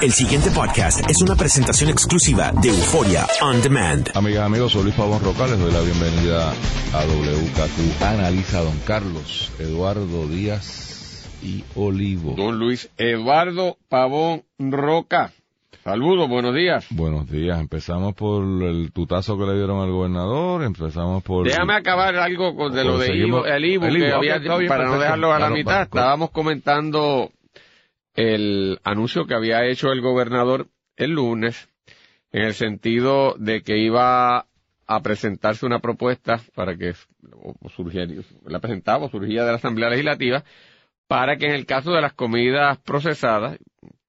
El 0.00 0.12
siguiente 0.12 0.50
podcast 0.50 1.08
es 1.10 1.20
una 1.22 1.34
presentación 1.36 1.90
exclusiva 1.90 2.52
de 2.62 2.68
Euforia 2.70 3.26
On 3.42 3.60
Demand. 3.60 4.08
Amigas, 4.14 4.44
amigos, 4.44 4.72
soy 4.72 4.84
Luis 4.84 4.94
Pavón 4.94 5.22
Roca, 5.22 5.46
les 5.46 5.58
doy 5.58 5.70
la 5.72 5.80
bienvenida 5.82 6.50
a 6.50 7.04
WKQ. 7.04 8.02
Analiza 8.02 8.60
don 8.62 8.78
Carlos 8.86 9.52
Eduardo 9.58 10.26
Díaz 10.26 11.28
y 11.42 11.64
Olivo. 11.74 12.34
Don 12.36 12.58
Luis 12.58 12.88
Eduardo 12.96 13.76
Pavón 13.90 14.42
Roca. 14.58 15.32
Saludos, 15.84 16.28
buenos 16.28 16.54
días. 16.54 16.86
Buenos 16.90 17.28
días. 17.30 17.58
Empezamos 17.60 18.14
por 18.14 18.42
el 18.62 18.92
tutazo 18.92 19.38
que 19.38 19.44
le 19.44 19.54
dieron 19.54 19.80
al 19.82 19.90
gobernador, 19.90 20.62
empezamos 20.62 21.22
por... 21.22 21.46
Déjame 21.46 21.74
acabar 21.74 22.16
algo 22.16 22.54
con 22.54 22.72
de 22.74 22.84
lo 22.84 22.98
de 22.98 23.06
seguimos- 23.06 23.44
Ivo- 23.44 23.46
el 23.46 23.64
Ibu, 23.64 23.84
el 23.86 23.96
que 23.98 24.12
había- 24.12 24.40
para 24.68 24.84
no 24.86 24.98
dejarlo 24.98 25.28
a 25.32 25.38
la 25.38 25.46
Claro, 25.46 25.54
mitad. 25.54 25.82
Estábamos 25.82 26.30
comentando 26.30 27.30
el 28.14 28.80
anuncio 28.84 29.26
que 29.26 29.34
había 29.34 29.64
hecho 29.66 29.92
el 29.92 30.00
gobernador 30.00 30.68
el 30.96 31.12
lunes, 31.12 31.68
en 32.32 32.42
el 32.42 32.54
sentido 32.54 33.34
de 33.38 33.62
que 33.62 33.78
iba 33.78 34.46
a 34.86 35.02
presentarse 35.02 35.66
una 35.66 35.78
propuesta 35.80 36.40
para 36.54 36.76
que 36.76 36.94
surgiera- 37.74 38.12
la 38.46 38.58
presentaba 38.60 39.06
o 39.06 39.10
surgía 39.10 39.44
de 39.44 39.50
la 39.50 39.56
Asamblea 39.56 39.88
Legislativa, 39.90 40.44
para 41.06 41.36
que 41.36 41.46
en 41.46 41.52
el 41.52 41.66
caso 41.66 41.92
de 41.92 42.00
las 42.00 42.12
comidas 42.12 42.78
procesadas, 42.78 43.58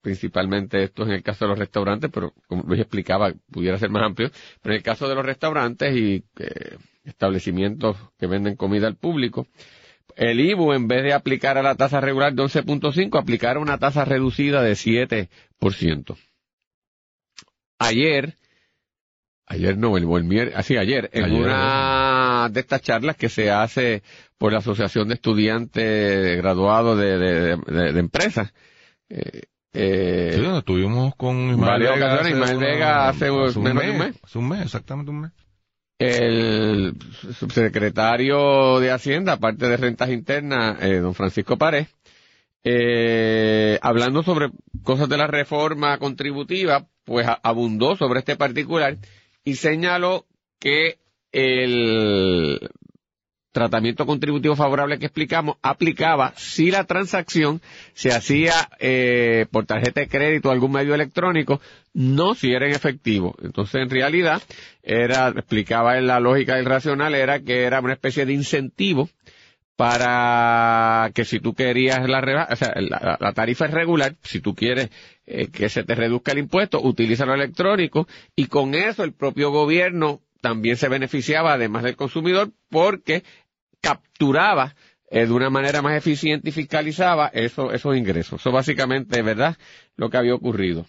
principalmente 0.01 0.83
esto 0.83 1.03
en 1.03 1.11
el 1.11 1.23
caso 1.23 1.45
de 1.45 1.49
los 1.49 1.59
restaurantes, 1.59 2.09
pero 2.13 2.33
como 2.47 2.63
Luis 2.63 2.81
explicaba, 2.81 3.31
pudiera 3.51 3.77
ser 3.77 3.89
más 3.89 4.03
amplio, 4.03 4.31
pero 4.61 4.73
en 4.73 4.77
el 4.77 4.83
caso 4.83 5.07
de 5.07 5.15
los 5.15 5.25
restaurantes 5.25 5.95
y 5.95 6.23
eh, 6.39 6.77
establecimientos 7.03 7.97
que 8.19 8.27
venden 8.27 8.55
comida 8.55 8.87
al 8.87 8.95
público, 8.95 9.47
el 10.29 10.39
IBU, 10.39 10.73
en 10.73 10.87
vez 10.87 11.03
de 11.03 11.13
aplicar 11.13 11.57
a 11.57 11.63
la 11.63 11.73
tasa 11.75 11.99
regular 11.99 12.33
de 12.33 12.43
11.5, 12.43 13.19
aplicara 13.19 13.59
una 13.59 13.77
tasa 13.79 14.05
reducida 14.05 14.61
de 14.61 14.73
7%. 14.73 16.15
Ayer, 17.79 18.35
ayer 19.47 19.77
no, 19.77 19.97
el, 19.97 20.03
el 20.03 20.23
mier- 20.23 20.53
así 20.55 20.77
ayer, 20.77 21.09
en 21.13 21.25
Ayer, 21.25 21.39
una 21.41 22.49
de 22.51 22.59
estas 22.59 22.81
charlas 22.81 23.15
que 23.17 23.29
se 23.29 23.49
hace 23.49 24.03
por 24.37 24.51
la 24.53 24.59
Asociación 24.59 25.07
de 25.07 25.15
Estudiantes 25.15 26.37
Graduados 26.37 26.99
de, 26.99 27.17
de, 27.17 27.57
de- 27.57 27.91
de 27.93 27.99
Empresas, 27.99 28.53
eh, 29.09 29.41
eh, 29.73 30.33
Sí, 30.35 30.45
estuvimos 30.57 31.15
con 31.15 31.37
Ismael 31.51 31.57
varias 31.59 31.93
Vega. 31.95 32.05
ocasiones, 32.13 32.33
Ismael 32.33 32.57
Vega 32.59 33.09
hace 33.09 33.31
un 33.31 33.63
menos 33.63 33.83
de 33.83 33.91
un 33.91 33.97
mes. 33.97 34.19
Hace 34.23 34.37
un 34.37 34.49
mes, 34.49 34.61
exactamente 34.61 35.11
un 35.11 35.21
mes. 35.21 35.31
El 36.01 36.95
subsecretario 37.37 38.79
de 38.79 38.89
Hacienda, 38.89 39.33
aparte 39.33 39.67
de 39.67 39.77
rentas 39.77 40.09
internas, 40.09 40.81
eh, 40.81 40.95
don 40.95 41.13
Francisco 41.13 41.57
Párez, 41.57 41.89
eh, 42.63 43.77
hablando 43.83 44.23
sobre 44.23 44.49
cosas 44.81 45.07
de 45.09 45.17
la 45.17 45.27
reforma 45.27 45.99
contributiva, 45.99 46.87
pues 47.05 47.27
abundó 47.43 47.95
sobre 47.95 48.19
este 48.19 48.35
particular 48.35 48.97
y 49.43 49.55
señaló 49.55 50.25
que 50.59 50.97
el 51.31 52.59
tratamiento 53.51 54.05
contributivo 54.05 54.55
favorable 54.55 54.97
que 54.99 55.07
explicamos 55.07 55.57
aplicaba 55.61 56.33
si 56.37 56.71
la 56.71 56.85
transacción 56.85 57.61
se 57.93 58.11
hacía 58.11 58.53
eh, 58.79 59.45
por 59.51 59.65
tarjeta 59.65 60.01
de 60.01 60.07
crédito 60.07 60.49
o 60.49 60.51
algún 60.51 60.71
medio 60.71 60.93
electrónico, 60.95 61.59
no 61.93 62.33
si 62.35 62.53
era 62.53 62.65
en 62.67 62.73
efectivo. 62.73 63.35
Entonces, 63.43 63.81
en 63.81 63.89
realidad, 63.89 64.41
era, 64.83 65.27
explicaba 65.29 65.97
en 65.97 66.07
la 66.07 66.19
lógica 66.19 66.55
del 66.55 66.65
racional, 66.65 67.13
era 67.15 67.41
que 67.41 67.63
era 67.63 67.79
una 67.81 67.93
especie 67.93 68.25
de 68.25 68.33
incentivo 68.33 69.09
para 69.75 71.09
que 71.15 71.25
si 71.25 71.39
tú 71.39 71.53
querías 71.53 72.07
la 72.07 72.21
reba- 72.21 72.47
o 72.51 72.55
sea, 72.55 72.73
la, 72.77 73.17
la 73.19 73.33
tarifa 73.33 73.65
es 73.65 73.71
regular, 73.71 74.15
si 74.21 74.39
tú 74.39 74.53
quieres 74.53 74.89
eh, 75.25 75.47
que 75.47 75.69
se 75.69 75.83
te 75.83 75.95
reduzca 75.95 76.33
el 76.33 76.37
impuesto, 76.37 76.79
utiliza 76.81 77.25
lo 77.25 77.33
electrónico 77.33 78.07
y 78.35 78.45
con 78.45 78.75
eso 78.75 79.03
el 79.03 79.13
propio 79.13 79.49
gobierno 79.51 80.21
también 80.39 80.77
se 80.77 80.87
beneficiaba 80.89 81.53
además 81.53 81.83
del 81.83 81.95
consumidor 81.95 82.51
porque 82.69 83.23
capturaba 83.81 84.75
eh, 85.09 85.25
de 85.25 85.31
una 85.33 85.49
manera 85.49 85.81
más 85.81 85.95
eficiente 85.97 86.49
y 86.49 86.51
fiscalizaba 86.53 87.27
eso- 87.33 87.71
esos 87.73 87.97
ingresos. 87.97 88.39
Eso 88.39 88.51
básicamente, 88.51 89.21
¿verdad? 89.21 89.57
Lo 89.97 90.09
que 90.09 90.17
había 90.17 90.33
ocurrido. 90.35 90.85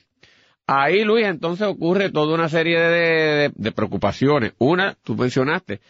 Ahí, 0.66 1.02
Luis, 1.04 1.26
entonces 1.26 1.66
ocurre 1.66 2.10
toda 2.10 2.34
una 2.34 2.48
serie 2.48 2.78
de, 2.78 2.88
de- 2.90 3.52
de 3.54 3.72
preocupaciones. 3.72 4.52
Una, 4.58 4.96
tú 5.02 5.16
mencionaste, 5.16 5.80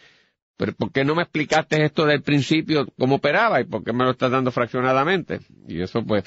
pero 0.57 0.73
¿por 0.73 0.91
qué 0.91 1.05
no 1.05 1.13
me 1.15 1.23
explicaste 1.23 1.83
esto 1.85 2.05
del 2.05 2.23
principio, 2.23 2.87
cómo 2.97 3.15
operaba 3.15 3.61
y 3.61 3.65
por 3.65 3.83
qué 3.83 3.93
me 3.93 4.03
lo 4.03 4.11
estás 4.11 4.31
dando 4.31 4.51
fraccionadamente? 4.51 5.39
Y 5.67 5.81
eso, 5.81 6.03
pues, 6.03 6.23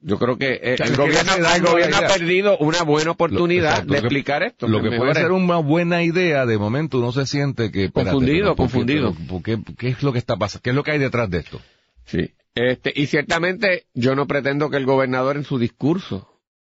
yo 0.00 0.18
creo 0.18 0.38
que 0.38 0.60
eh, 0.62 0.76
sea, 0.76 0.86
el 0.86 0.92
que 0.92 0.98
gobierno, 0.98 1.32
el 1.34 1.62
gobierno 1.62 1.96
ha 1.96 2.00
perdido 2.08 2.58
una 2.58 2.82
buena 2.82 3.10
oportunidad 3.10 3.70
exacto, 3.72 3.92
de 3.92 3.98
explicar 3.98 4.42
esto. 4.42 4.68
Lo 4.68 4.82
que 4.82 4.90
puede 4.96 5.14
ser 5.14 5.32
una 5.32 5.56
buena 5.56 6.02
idea, 6.02 6.46
de 6.46 6.56
momento 6.58 6.98
uno 6.98 7.12
se 7.12 7.26
siente 7.26 7.70
que... 7.70 7.84
espérate, 7.86 8.10
Confundido, 8.12 8.54
pero 8.54 8.56
¿por 8.56 8.66
qué- 8.66 8.72
confundido. 8.72 9.14
pero 9.14 9.28
¿por 9.28 9.42
qué, 9.42 9.58
¿Qué 9.76 9.88
es 9.88 10.02
lo 10.02 10.12
que 10.12 10.18
está 10.18 10.36
pasando? 10.36 10.62
¿Qué 10.62 10.70
es 10.70 10.76
lo 10.76 10.82
que 10.84 10.92
hay 10.92 10.98
detrás 10.98 11.28
de 11.30 11.38
esto? 11.38 11.60
Sí. 12.04 12.30
Este, 12.54 12.92
y 12.94 13.06
ciertamente 13.06 13.86
yo 13.94 14.14
no 14.16 14.26
pretendo 14.26 14.70
que 14.70 14.76
el 14.78 14.86
gobernador 14.86 15.36
en 15.36 15.44
su 15.44 15.58
discurso 15.58 16.28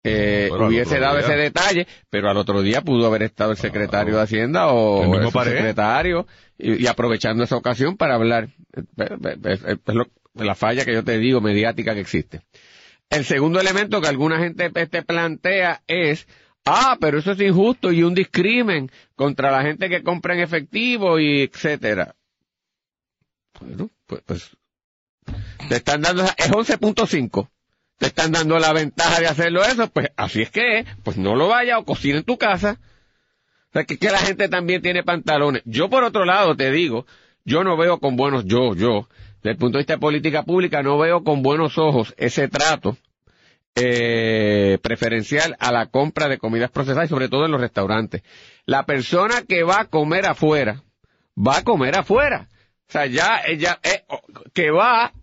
eh, 0.04 0.50
hubiese 0.52 1.00
dado 1.00 1.18
día. 1.18 1.26
ese 1.28 1.36
detalle, 1.36 1.88
pero 2.10 2.30
al 2.30 2.38
otro 2.38 2.62
día 2.64 2.82
pudo 2.82 3.06
haber 3.08 3.24
estado 3.24 3.52
el 3.52 3.58
secretario 3.58 4.16
de 4.16 4.22
Hacienda 4.24 4.68
o 4.72 5.04
El 5.16 5.32
secretario 5.32 6.26
y, 6.58 6.84
y 6.84 6.88
aprovechando 6.88 7.44
esa 7.44 7.56
ocasión 7.56 7.98
para 7.98 8.16
hablar. 8.16 8.50
Eh, 8.76 8.82
eh, 8.98 9.38
Es, 9.46 9.64
es 9.64 9.96
lo- 9.96 10.08
la 10.34 10.56
falla 10.56 10.86
que 10.86 10.94
yo 10.94 11.04
te 11.04 11.18
digo 11.18 11.42
mediática 11.42 11.94
que 11.94 12.00
existe. 12.02 12.42
El 13.12 13.26
segundo 13.26 13.60
elemento 13.60 14.02
que 14.02 14.08
alguna 14.08 14.40
gente 14.40 14.72
este, 14.74 15.04
plantea 15.04 15.84
es, 15.86 16.28
ah, 16.64 16.98
pero 17.00 17.20
eso 17.20 17.34
es 17.34 17.42
injusto 17.42 17.92
y 17.92 18.04
un 18.04 18.16
discrimen 18.16 18.90
contra 19.16 19.52
la 19.52 19.64
gente 19.64 19.90
que 19.90 20.02
compra 20.02 20.34
en 20.34 20.40
efectivo 20.40 21.20
y 21.20 21.42
etcétera. 21.42 22.16
Bueno, 23.60 23.90
pues, 24.08 24.22
pues 24.26 24.58
te 25.68 25.76
están 25.76 26.02
dando, 26.02 26.24
es 26.24 26.50
11.5. 26.50 27.50
Te 27.98 28.08
están 28.08 28.32
dando 28.32 28.58
la 28.60 28.72
ventaja 28.72 29.20
de 29.20 29.28
hacerlo 29.28 29.62
eso, 29.64 29.90
pues 29.90 30.08
así 30.16 30.42
es 30.42 30.50
que 30.50 30.80
es, 30.80 30.88
pues 31.04 31.18
no 31.18 31.36
lo 31.36 31.50
vaya 31.50 31.80
o 31.80 31.86
cocina 31.86 32.20
en 32.20 32.24
tu 32.24 32.38
casa. 32.38 32.80
O 33.70 33.74
sea, 33.74 33.84
que, 33.84 33.98
que 33.98 34.10
la 34.10 34.20
gente 34.20 34.48
también 34.48 34.82
tiene 34.82 35.04
pantalones. 35.04 35.64
Yo 35.66 35.90
por 35.90 36.06
otro 36.06 36.24
lado 36.24 36.56
te 36.56 36.72
digo, 36.72 37.06
yo 37.44 37.66
no 37.66 37.76
veo 37.76 38.00
con 38.00 38.16
buenos, 38.16 38.46
yo, 38.46 38.74
yo, 38.74 39.10
desde 39.42 39.52
el 39.52 39.58
punto 39.58 39.78
de 39.78 39.82
vista 39.82 39.94
de 39.94 40.00
política 40.00 40.44
pública, 40.44 40.84
no 40.84 40.98
veo 40.98 41.24
con 41.24 41.42
buenos 41.42 41.78
ojos 41.78 42.14
ese 42.18 42.48
trato 42.48 42.98
eh, 43.76 44.78
preferencial 44.82 45.56
a 45.60 45.72
la 45.72 45.88
compra 45.88 46.28
de 46.28 46.38
comidas 46.38 46.70
procesadas 46.70 47.06
y 47.06 47.10
sobre 47.10 47.30
todo 47.30 47.46
en 47.46 47.52
los 47.52 47.62
restaurantes. 47.62 48.22
La 48.66 48.86
persona 48.86 49.44
que 49.48 49.64
va 49.64 49.82
a 49.82 49.86
comer 49.86 50.26
afuera, 50.26 50.84
va 51.36 51.58
a 51.58 51.64
comer 51.64 51.98
afuera. 51.98 52.48
O 52.88 52.92
sea, 52.92 53.06
ya, 53.06 53.42
ella, 53.48 53.80
eh, 53.84 54.04
que 54.54 54.70
va, 54.70 55.14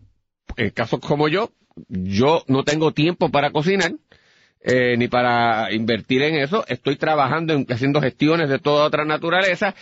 en 0.56 0.70
casos 0.70 1.00
como 1.00 1.28
yo, 1.28 1.52
yo 1.88 2.42
no 2.48 2.64
tengo 2.64 2.92
tiempo 2.92 3.30
para 3.30 3.50
cocinar, 3.50 3.92
eh, 4.60 4.96
ni 4.96 5.06
para 5.06 5.72
invertir 5.72 6.22
en 6.22 6.36
eso, 6.36 6.64
estoy 6.66 6.96
trabajando 6.96 7.52
en, 7.52 7.66
haciendo 7.68 8.00
gestiones 8.00 8.48
de 8.48 8.58
toda 8.58 8.86
otra 8.86 9.04
naturaleza, 9.04 9.74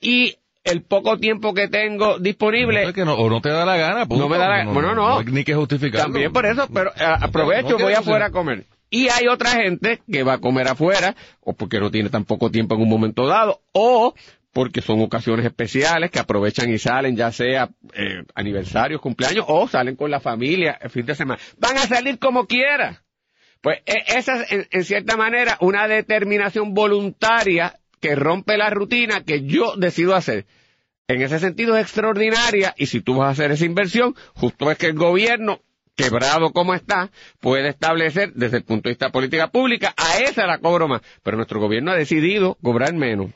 y 0.00 0.36
el 0.64 0.82
poco 0.82 1.16
tiempo 1.18 1.54
que 1.54 1.68
tengo 1.68 2.18
disponible, 2.18 2.82
Es 2.84 2.92
que 2.92 3.04
no- 3.04 3.14
o 3.14 3.30
no 3.30 3.40
te 3.40 3.48
da 3.48 3.64
la 3.64 3.76
gana, 3.76 4.06
punto. 4.06 4.24
No 4.24 4.28
me 4.28 4.36
da 4.38 4.48
la- 4.48 4.64
bueno, 4.66 4.94
no. 4.94 5.22
ni 5.22 5.42
que 5.44 5.54
justificarlo. 5.54 6.04
también 6.12 6.32
por 6.32 6.44
eso, 6.46 6.68
pero 6.72 6.90
eh, 6.90 7.02
aprovecho, 7.20 7.78
voy 7.78 7.94
afuera 7.94 8.26
a 8.26 8.30
comer. 8.30 8.66
Y 8.90 9.08
hay 9.08 9.28
otra 9.28 9.50
gente 9.52 10.00
que 10.10 10.22
va 10.24 10.34
a 10.34 10.38
comer 10.38 10.66
afuera, 10.68 11.14
o 11.40 11.52
porque 11.54 11.78
no 11.78 11.90
tiene 11.90 12.08
tan 12.10 12.24
poco 12.24 12.50
tiempo 12.50 12.74
en 12.74 12.82
un 12.82 12.88
momento 12.88 13.26
dado, 13.26 13.60
o 13.72 14.14
porque 14.52 14.82
son 14.82 15.00
ocasiones 15.00 15.46
especiales 15.46 16.10
que 16.10 16.18
aprovechan 16.18 16.68
y 16.72 16.78
salen, 16.78 17.16
ya 17.16 17.30
sea 17.30 17.70
eh, 17.94 18.24
aniversarios, 18.34 19.00
cumpleaños, 19.00 19.44
o 19.48 19.68
salen 19.68 19.94
con 19.94 20.10
la 20.10 20.18
familia 20.18 20.76
el 20.82 20.90
fin 20.90 21.06
de 21.06 21.14
semana. 21.14 21.40
Van 21.58 21.78
a 21.78 21.82
salir 21.82 22.18
como 22.18 22.46
quiera. 22.46 23.02
Pues 23.62 23.78
e- 23.86 24.18
esa 24.18 24.42
es, 24.42 24.50
en, 24.52 24.66
en 24.72 24.84
cierta 24.84 25.16
manera, 25.16 25.56
una 25.60 25.86
determinación 25.86 26.74
voluntaria 26.74 27.76
que 28.00 28.16
rompe 28.16 28.56
la 28.56 28.70
rutina 28.70 29.22
que 29.22 29.44
yo 29.44 29.76
decido 29.76 30.16
hacer. 30.16 30.46
En 31.10 31.22
ese 31.22 31.40
sentido 31.40 31.76
es 31.76 31.82
extraordinaria 31.82 32.72
y 32.78 32.86
si 32.86 33.00
tú 33.00 33.16
vas 33.16 33.26
a 33.26 33.30
hacer 33.32 33.50
esa 33.50 33.64
inversión, 33.64 34.14
justo 34.32 34.70
es 34.70 34.78
que 34.78 34.86
el 34.86 34.94
gobierno, 34.94 35.58
quebrado 35.96 36.52
como 36.52 36.72
está, 36.72 37.10
puede 37.40 37.68
establecer 37.70 38.32
desde 38.34 38.58
el 38.58 38.62
punto 38.62 38.88
de 38.88 38.92
vista 38.92 39.06
de 39.06 39.10
política 39.10 39.48
pública, 39.48 39.92
a 39.96 40.18
esa 40.18 40.46
la 40.46 40.58
cobro 40.58 40.86
más. 40.86 41.00
Pero 41.24 41.36
nuestro 41.36 41.58
gobierno 41.58 41.90
ha 41.90 41.96
decidido 41.96 42.56
cobrar 42.62 42.94
menos. 42.94 43.32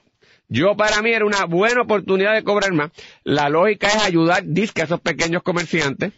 Yo 0.48 0.76
para 0.76 1.02
mí 1.02 1.10
era 1.10 1.24
una 1.24 1.46
buena 1.46 1.82
oportunidad 1.82 2.34
de 2.34 2.44
cobrar 2.44 2.72
más. 2.74 2.92
La 3.24 3.48
lógica 3.48 3.88
es 3.88 4.04
ayudar, 4.04 4.44
disque 4.46 4.82
a 4.82 4.84
esos 4.84 5.00
pequeños 5.00 5.42
comerciantes, 5.42 6.12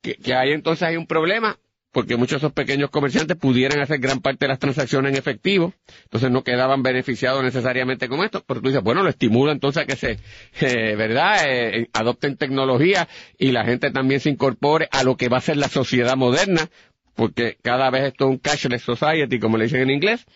que, 0.00 0.14
que 0.14 0.32
ahí 0.32 0.52
entonces 0.52 0.86
hay 0.86 0.96
un 0.96 1.08
problema, 1.08 1.58
porque 1.94 2.16
muchos 2.16 2.40
de 2.40 2.46
esos 2.46 2.52
pequeños 2.52 2.90
comerciantes 2.90 3.36
pudieran 3.36 3.80
hacer 3.80 4.00
gran 4.00 4.20
parte 4.20 4.44
de 4.44 4.48
las 4.48 4.58
transacciones 4.58 5.12
en 5.12 5.16
efectivo, 5.16 5.72
entonces 6.02 6.28
no 6.28 6.42
quedaban 6.42 6.82
beneficiados 6.82 7.42
necesariamente 7.44 8.08
con 8.08 8.24
esto, 8.24 8.42
pero 8.44 8.60
tú 8.60 8.66
dices, 8.66 8.82
bueno, 8.82 9.04
lo 9.04 9.08
estimula 9.08 9.52
entonces 9.52 9.84
a 9.84 9.86
que 9.86 9.94
se, 9.94 10.18
eh, 10.60 10.96
¿verdad?, 10.96 11.44
eh, 11.46 11.88
adopten 11.92 12.36
tecnología 12.36 13.08
y 13.38 13.52
la 13.52 13.64
gente 13.64 13.92
también 13.92 14.18
se 14.18 14.28
incorpore 14.28 14.88
a 14.90 15.04
lo 15.04 15.16
que 15.16 15.28
va 15.28 15.38
a 15.38 15.40
ser 15.40 15.56
la 15.56 15.68
sociedad 15.68 16.16
moderna, 16.16 16.68
porque 17.14 17.58
cada 17.62 17.90
vez 17.90 18.08
esto 18.08 18.24
es 18.24 18.30
un 18.32 18.38
cashless 18.38 18.82
society, 18.82 19.38
como 19.38 19.56
le 19.56 19.64
dicen 19.64 19.82
en 19.82 19.90
inglés. 19.90 20.26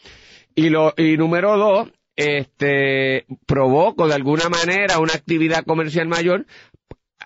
Y, 0.55 0.71
lo, 0.71 0.95
y 0.97 1.17
número 1.17 1.59
dos, 1.59 1.89
este, 2.15 3.27
provoco 3.47 4.07
de 4.07 4.15
alguna 4.15 4.49
manera 4.49 5.01
una 5.01 5.15
actividad 5.15 5.65
comercial 5.65 6.07
mayor 6.07 6.47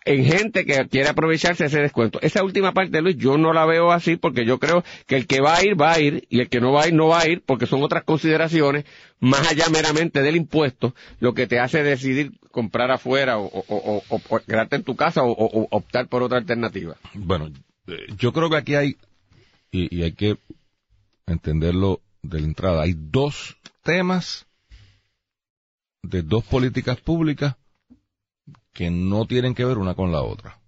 en 0.05 0.25
gente 0.25 0.65
que 0.65 0.89
quiere 0.89 1.09
aprovecharse 1.09 1.67
ese 1.67 1.81
descuento. 1.81 2.21
Esa 2.23 2.43
última 2.43 2.73
parte, 2.73 3.01
Luis, 3.01 3.17
yo 3.17 3.39
no 3.39 3.53
la 3.53 3.65
veo 3.67 3.93
así 3.93 4.17
porque 4.17 4.45
yo 4.45 4.59
creo 4.59 4.85
que 5.07 5.17
el 5.17 5.27
que 5.27 5.41
va 5.41 5.57
a 5.57 5.65
ir, 5.65 5.81
va 5.81 5.93
a 5.93 6.01
ir, 6.01 6.27
y 6.29 6.41
el 6.41 6.49
que 6.49 6.61
no 6.61 6.73
va 6.73 6.85
a 6.85 6.89
ir, 6.89 6.95
no 6.95 7.09
va 7.09 7.21
a 7.21 7.29
ir, 7.29 7.43
porque 7.45 7.67
son 7.67 7.83
otras 7.83 8.05
consideraciones, 8.05 8.85
más 9.21 9.49
allá 9.51 9.69
meramente 9.71 10.23
del 10.23 10.37
impuesto, 10.37 10.95
lo 11.21 11.35
que 11.35 11.47
te 11.47 11.61
hace 11.61 11.83
decidir 11.83 12.33
comprar 12.51 12.91
afuera 12.91 13.39
o, 13.39 13.47
o, 13.47 14.03
o, 14.09 14.39
quedarte 14.41 14.77
en 14.77 14.85
tu 14.85 14.97
casa 14.97 15.23
o, 15.23 15.69
optar 15.71 16.09
por 16.09 16.23
otra 16.23 16.39
alternativa. 16.39 16.97
Bueno, 17.15 17.51
eh, 17.87 18.07
yo 18.19 18.33
creo 18.33 18.51
que 18.51 18.57
aquí 18.57 18.75
hay, 18.75 18.97
y, 19.71 19.95
y 19.97 20.03
hay 20.03 20.13
que 20.13 20.37
entenderlo 21.27 22.01
de 22.23 22.41
la 22.41 22.47
entrada, 22.47 22.83
hay 22.83 22.95
dos 22.97 23.57
temas 23.83 24.47
de 26.03 26.23
dos 26.23 26.45
políticas 26.45 27.01
públicas 27.01 27.57
que 28.73 28.91
no 28.91 29.27
tienen 29.27 29.55
que 29.55 29.65
ver 29.65 29.79
una 29.79 29.95
con 29.95 30.13
la 30.13 30.23
otra. 30.23 30.59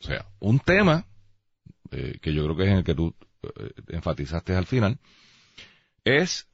O 0.00 0.04
sea, 0.04 0.26
un 0.40 0.58
tema, 0.60 1.06
eh, 1.90 2.18
que 2.20 2.32
yo 2.32 2.44
creo 2.44 2.56
que 2.56 2.62
es 2.64 2.68
en 2.70 2.76
el 2.78 2.84
que 2.84 2.94
tú 2.94 3.14
eh, 3.42 3.72
enfatizaste 3.88 4.54
al 4.54 4.66
final, 4.66 4.98
es, 6.04 6.48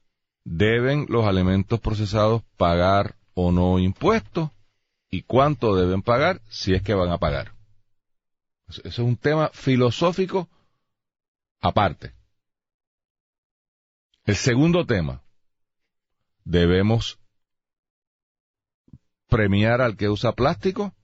¿deben 0.44 1.06
los 1.08 1.24
alimentos 1.26 1.80
procesados 1.80 2.42
pagar 2.56 3.16
o 3.34 3.52
no 3.52 3.78
impuestos? 3.78 4.50
¿Y 5.10 5.22
cuánto 5.22 5.76
deben 5.76 6.02
pagar 6.02 6.42
si 6.48 6.74
es 6.74 6.82
que 6.82 6.94
van 6.94 7.10
a 7.10 7.18
pagar? 7.18 7.52
Eso 8.68 8.82
es 8.84 8.98
un 8.98 9.16
tema 9.16 9.50
filosófico 9.52 10.48
aparte. 11.60 12.14
El 14.24 14.34
segundo 14.34 14.84
tema, 14.84 15.22
debemos 16.44 17.20
premiar 19.28 19.80
al 19.80 19.96
que 19.96 20.08
usa 20.08 20.32
plástico 20.32 20.94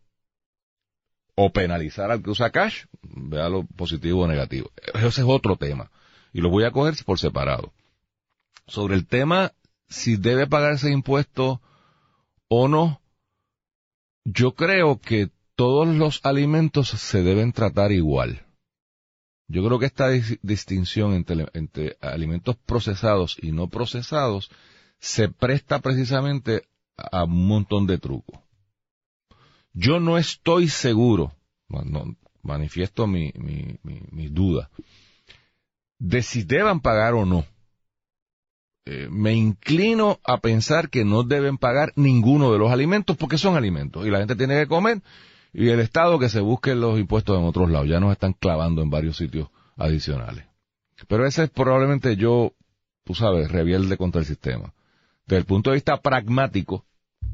o 1.34 1.50
penalizar 1.50 2.10
al 2.10 2.22
que 2.22 2.30
usa 2.30 2.50
cash, 2.50 2.84
vea 3.02 3.48
lo 3.48 3.64
positivo 3.64 4.22
o 4.22 4.26
negativo. 4.26 4.70
Ese 4.94 5.06
es 5.06 5.26
otro 5.26 5.56
tema. 5.56 5.90
Y 6.32 6.40
lo 6.40 6.50
voy 6.50 6.64
a 6.64 6.70
coger 6.70 6.94
por 7.04 7.18
separado. 7.18 7.72
Sobre 8.66 8.94
el 8.94 9.06
tema 9.06 9.52
si 9.88 10.16
debe 10.16 10.46
pagar 10.46 10.74
ese 10.74 10.90
impuesto 10.90 11.60
o 12.48 12.68
no, 12.68 13.00
yo 14.24 14.54
creo 14.54 15.00
que 15.00 15.30
todos 15.54 15.86
los 15.86 16.20
alimentos 16.24 16.88
se 16.88 17.22
deben 17.22 17.52
tratar 17.52 17.92
igual. 17.92 18.46
Yo 19.48 19.64
creo 19.64 19.78
que 19.78 19.86
esta 19.86 20.08
distinción 20.42 21.12
entre, 21.12 21.46
entre 21.52 21.98
alimentos 22.00 22.56
procesados 22.56 23.36
y 23.40 23.52
no 23.52 23.68
procesados 23.68 24.50
se 24.98 25.28
presta 25.28 25.80
precisamente 25.80 26.64
a 26.96 27.24
un 27.24 27.46
montón 27.46 27.86
de 27.86 27.98
trucos. 27.98 28.38
Yo 29.72 30.00
no 30.00 30.18
estoy 30.18 30.68
seguro, 30.68 31.32
manifiesto 32.42 33.06
mi, 33.06 33.32
mi, 33.34 33.78
mi, 33.82 34.28
duda, 34.28 34.70
de 35.98 36.22
si 36.22 36.42
deban 36.42 36.80
pagar 36.80 37.14
o 37.14 37.24
no. 37.24 37.46
Eh, 38.84 39.08
me 39.10 39.32
inclino 39.32 40.18
a 40.24 40.38
pensar 40.38 40.90
que 40.90 41.04
no 41.04 41.22
deben 41.22 41.56
pagar 41.56 41.92
ninguno 41.94 42.52
de 42.52 42.58
los 42.58 42.72
alimentos 42.72 43.16
porque 43.16 43.38
son 43.38 43.56
alimentos 43.56 44.04
y 44.04 44.10
la 44.10 44.18
gente 44.18 44.34
tiene 44.34 44.58
que 44.58 44.66
comer 44.66 45.00
y 45.52 45.68
el 45.68 45.80
Estado 45.80 46.18
que 46.18 46.28
se 46.28 46.40
busque 46.40 46.74
los 46.74 46.98
impuestos 46.98 47.38
en 47.38 47.44
otros 47.44 47.70
lados. 47.70 47.88
Ya 47.88 48.00
nos 48.00 48.12
están 48.12 48.32
clavando 48.32 48.82
en 48.82 48.90
varios 48.90 49.16
sitios 49.16 49.48
adicionales. 49.76 50.46
Pero 51.08 51.26
ese 51.26 51.44
es 51.44 51.50
probablemente 51.50 52.16
yo, 52.16 52.52
tú 53.04 53.14
sabes, 53.14 53.50
rebelde 53.50 53.96
contra 53.96 54.20
el 54.20 54.26
sistema. 54.26 54.72
Desde 55.26 55.38
el 55.38 55.44
punto 55.44 55.70
de 55.70 55.74
vista 55.74 56.00
pragmático, 56.00 56.84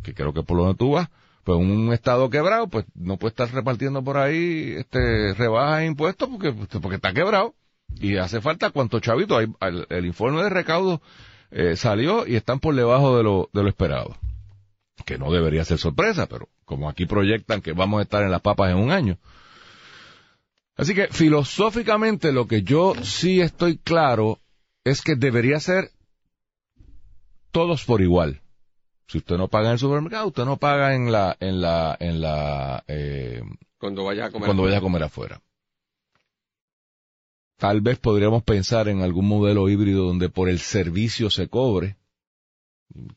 que 0.03 0.15
creo 0.15 0.33
que 0.33 0.43
por 0.43 0.57
lo 0.57 0.75
tú 0.75 0.93
vas, 0.93 1.09
pues 1.45 1.59
un 1.59 1.93
estado 1.93 2.29
quebrado, 2.29 2.69
pues 2.69 2.85
no 2.95 3.17
puede 3.17 3.31
estar 3.31 3.51
repartiendo 3.51 4.05
por 4.05 4.19
ahí 4.19 4.75
este 4.77 5.33
rebajas 5.35 5.79
de 5.81 5.87
impuestos 5.87 6.29
porque, 6.29 6.53
porque 6.53 6.97
está 6.97 7.13
quebrado. 7.15 7.55
Y 8.01 8.17
hace 8.17 8.43
falta 8.43 8.71
cuántos 8.71 9.01
chavitos. 9.01 9.39
Hay, 9.39 9.85
el, 9.89 10.05
informe 10.05 10.43
de 10.43 10.51
recaudo 10.51 11.01
eh, 11.51 11.75
salió 11.77 12.27
y 12.27 12.37
están 12.37 12.61
por 12.61 12.75
debajo 12.75 13.17
de 13.17 13.23
lo, 13.23 13.49
de 13.55 13.63
lo 13.63 13.69
esperado. 13.71 14.15
Que 15.07 15.17
no 15.17 15.33
debería 15.33 15.65
ser 15.65 15.79
sorpresa, 15.79 16.27
pero 16.27 16.49
como 16.67 16.89
aquí 16.89 17.07
proyectan 17.07 17.63
que 17.63 17.73
vamos 17.73 18.01
a 18.01 18.03
estar 18.03 18.23
en 18.23 18.31
las 18.31 18.43
papas 18.43 18.71
en 18.71 18.77
un 18.77 18.91
año. 18.91 19.17
Así 20.77 20.95
que 20.95 21.09
filosóficamente 21.09 22.31
lo 22.31 22.47
que 22.47 22.63
yo 22.63 22.93
sí 23.03 23.41
estoy 23.41 23.79
claro 23.79 24.39
es 24.85 25.03
que 25.03 25.17
debería 25.17 25.59
ser 25.61 25.91
todos 27.51 27.85
por 27.85 28.01
igual. 28.01 28.41
Si 29.07 29.19
usted 29.19 29.39
no 29.39 29.49
paga 29.49 29.69
en 29.69 29.73
el 29.73 29.79
supermercado, 29.79 30.29
usted 30.29 30.45
no 30.45 30.59
paga 30.59 30.95
en 30.95 31.11
la, 31.11 31.37
en 31.41 31.61
la, 31.61 31.97
en 31.99 32.21
la, 32.21 32.85
eh, 32.89 33.43
cuando 33.79 34.05
vaya 34.05 34.27
a 34.27 34.31
comer, 34.31 34.47
cuando 34.47 34.65
vaya 34.65 34.79
a 34.79 34.83
comer 34.83 35.03
afuera. 35.03 35.41
Tal 37.57 37.81
vez 37.81 37.99
podríamos 37.99 38.43
pensar 38.43 38.89
en 38.89 39.03
algún 39.03 39.27
modelo 39.27 39.69
híbrido 39.69 40.05
donde 40.05 40.29
por 40.29 40.49
el 40.49 40.59
servicio 40.59 41.31
se 41.31 41.49
cobre, 41.49 41.97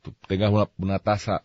tú 0.01 0.13
tengas 0.28 0.51
una, 0.51 0.69
una 0.77 1.00
tasa 1.00 1.44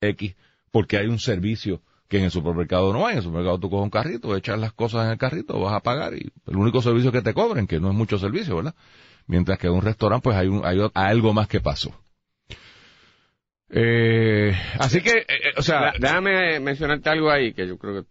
X, 0.00 0.36
porque 0.70 0.96
hay 0.96 1.06
un 1.06 1.18
servicio 1.18 1.82
que 2.08 2.18
en 2.18 2.24
el 2.24 2.30
supermercado 2.30 2.92
no 2.92 3.06
hay. 3.06 3.12
En 3.12 3.18
el 3.18 3.24
supermercado 3.24 3.58
tú 3.58 3.70
coges 3.70 3.84
un 3.84 3.90
carrito, 3.90 4.36
echas 4.36 4.58
las 4.58 4.72
cosas 4.72 5.06
en 5.06 5.12
el 5.12 5.18
carrito, 5.18 5.60
vas 5.60 5.74
a 5.74 5.80
pagar 5.80 6.14
y 6.14 6.32
el 6.46 6.56
único 6.56 6.80
servicio 6.82 7.12
que 7.12 7.22
te 7.22 7.34
cobren, 7.34 7.66
que 7.66 7.80
no 7.80 7.90
es 7.90 7.94
mucho 7.94 8.18
servicio, 8.18 8.56
¿verdad? 8.56 8.74
Mientras 9.26 9.58
que 9.58 9.66
en 9.66 9.74
un 9.74 9.82
restaurante 9.82 10.24
pues 10.24 10.36
hay, 10.36 10.48
un, 10.48 10.64
hay 10.64 10.78
algo 10.94 11.34
más 11.34 11.48
que 11.48 11.60
pasó. 11.60 11.92
Eh, 13.70 14.52
así 14.78 15.00
que, 15.02 15.10
eh, 15.10 15.26
eh, 15.28 15.52
o 15.56 15.62
sea... 15.62 15.92
Déjame 15.98 16.60
mencionarte 16.60 17.10
algo 17.10 17.30
ahí 17.30 17.52
que 17.52 17.66
yo 17.66 17.78
creo 17.78 18.02
que 18.02 18.08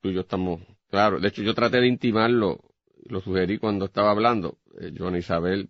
tú 0.00 0.10
y 0.10 0.14
yo 0.14 0.20
estamos... 0.20 0.60
Claro, 0.90 1.18
de 1.18 1.28
hecho 1.28 1.42
yo 1.42 1.54
traté 1.54 1.80
de 1.80 1.88
intimarlo, 1.88 2.60
lo 3.08 3.20
sugerí 3.20 3.58
cuando 3.58 3.86
estaba 3.86 4.10
hablando, 4.10 4.58
eh, 4.80 4.92
Isabel, 5.18 5.68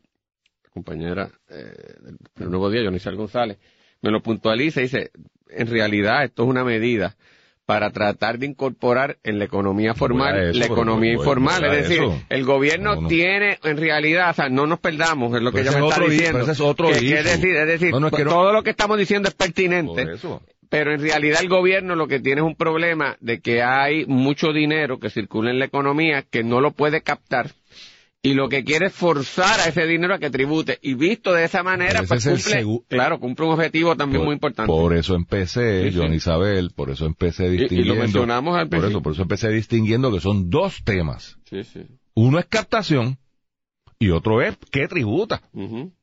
compañera 0.72 1.30
del 1.48 2.50
Nuevo 2.50 2.68
Día, 2.68 2.82
Joana 2.82 2.98
Isabel 2.98 3.16
González, 3.16 3.58
me 4.02 4.10
lo 4.10 4.22
puntualiza 4.22 4.80
y 4.80 4.84
dice, 4.84 5.10
en 5.48 5.66
realidad 5.68 6.24
esto 6.24 6.42
es 6.42 6.50
una 6.50 6.64
medida 6.64 7.16
para 7.66 7.90
tratar 7.90 8.38
de 8.38 8.46
incorporar 8.46 9.18
en 9.24 9.40
la 9.40 9.44
economía 9.44 9.92
formal 9.92 10.56
la 10.56 10.66
economía 10.66 11.12
informal. 11.14 11.64
Es 11.64 11.88
decir, 11.88 12.02
el 12.28 12.44
gobierno 12.44 13.08
tiene, 13.08 13.58
en 13.64 13.76
realidad, 13.76 14.30
o 14.30 14.34
sea, 14.34 14.48
no 14.48 14.66
nos 14.66 14.78
perdamos, 14.78 15.34
es 15.34 15.42
lo 15.42 15.50
que 15.50 15.62
ella 15.62 15.72
me 15.72 15.88
está 15.88 16.00
diciendo. 16.00 16.50
es 16.50 16.60
otro 16.60 16.90
es 16.90 17.02
decir, 17.02 17.56
es 17.56 17.66
decir 17.66 17.90
todo 17.90 18.52
lo 18.52 18.62
que 18.62 18.70
estamos 18.70 18.96
diciendo 18.96 19.28
es 19.28 19.34
pertinente. 19.34 20.06
Pero 20.68 20.92
en 20.92 21.00
realidad 21.00 21.40
el 21.42 21.48
gobierno 21.48 21.94
lo 21.94 22.08
que 22.08 22.18
tiene 22.18 22.40
es 22.40 22.46
un 22.46 22.56
problema 22.56 23.16
de 23.20 23.40
que 23.40 23.62
hay 23.62 24.04
mucho 24.06 24.52
dinero 24.52 24.98
que 24.98 25.10
circula 25.10 25.50
en 25.50 25.58
la 25.58 25.66
economía 25.66 26.22
que 26.22 26.42
no 26.42 26.60
lo 26.60 26.72
puede 26.72 27.02
captar 27.02 27.50
y 28.26 28.34
lo 28.34 28.48
que 28.48 28.64
quiere 28.64 28.86
es 28.86 28.92
forzar 28.92 29.60
a 29.60 29.68
ese 29.68 29.86
dinero 29.86 30.14
a 30.14 30.18
que 30.18 30.30
tribute. 30.30 30.78
Y 30.82 30.94
visto 30.94 31.32
de 31.32 31.44
esa 31.44 31.62
manera, 31.62 32.02
pues 32.02 32.24
cumple, 32.24 32.64
claro, 32.88 33.20
cumple 33.20 33.46
un 33.46 33.52
objetivo 33.52 33.96
también 33.96 34.24
muy 34.24 34.34
importante. 34.34 34.66
Por 34.66 34.96
eso 34.96 35.14
empecé, 35.14 35.92
John 35.94 36.12
Isabel, 36.12 36.72
por 36.74 36.90
eso 36.90 37.06
empecé 37.06 37.48
distinguiendo. 37.48 37.92
Y, 37.92 37.96
lo 37.96 38.02
mencionamos 38.02 38.56
al 38.56 38.68
Por 38.68 38.84
eso, 38.84 39.00
por 39.00 39.12
eso 39.12 39.22
empecé 39.22 39.50
distinguiendo 39.50 40.10
que 40.10 40.18
son 40.18 40.50
dos 40.50 40.82
temas. 40.82 41.38
Uno 42.14 42.40
es 42.40 42.46
captación 42.46 43.18
y 44.00 44.10
otro 44.10 44.42
es 44.42 44.56
qué 44.72 44.88
tributa. 44.88 45.42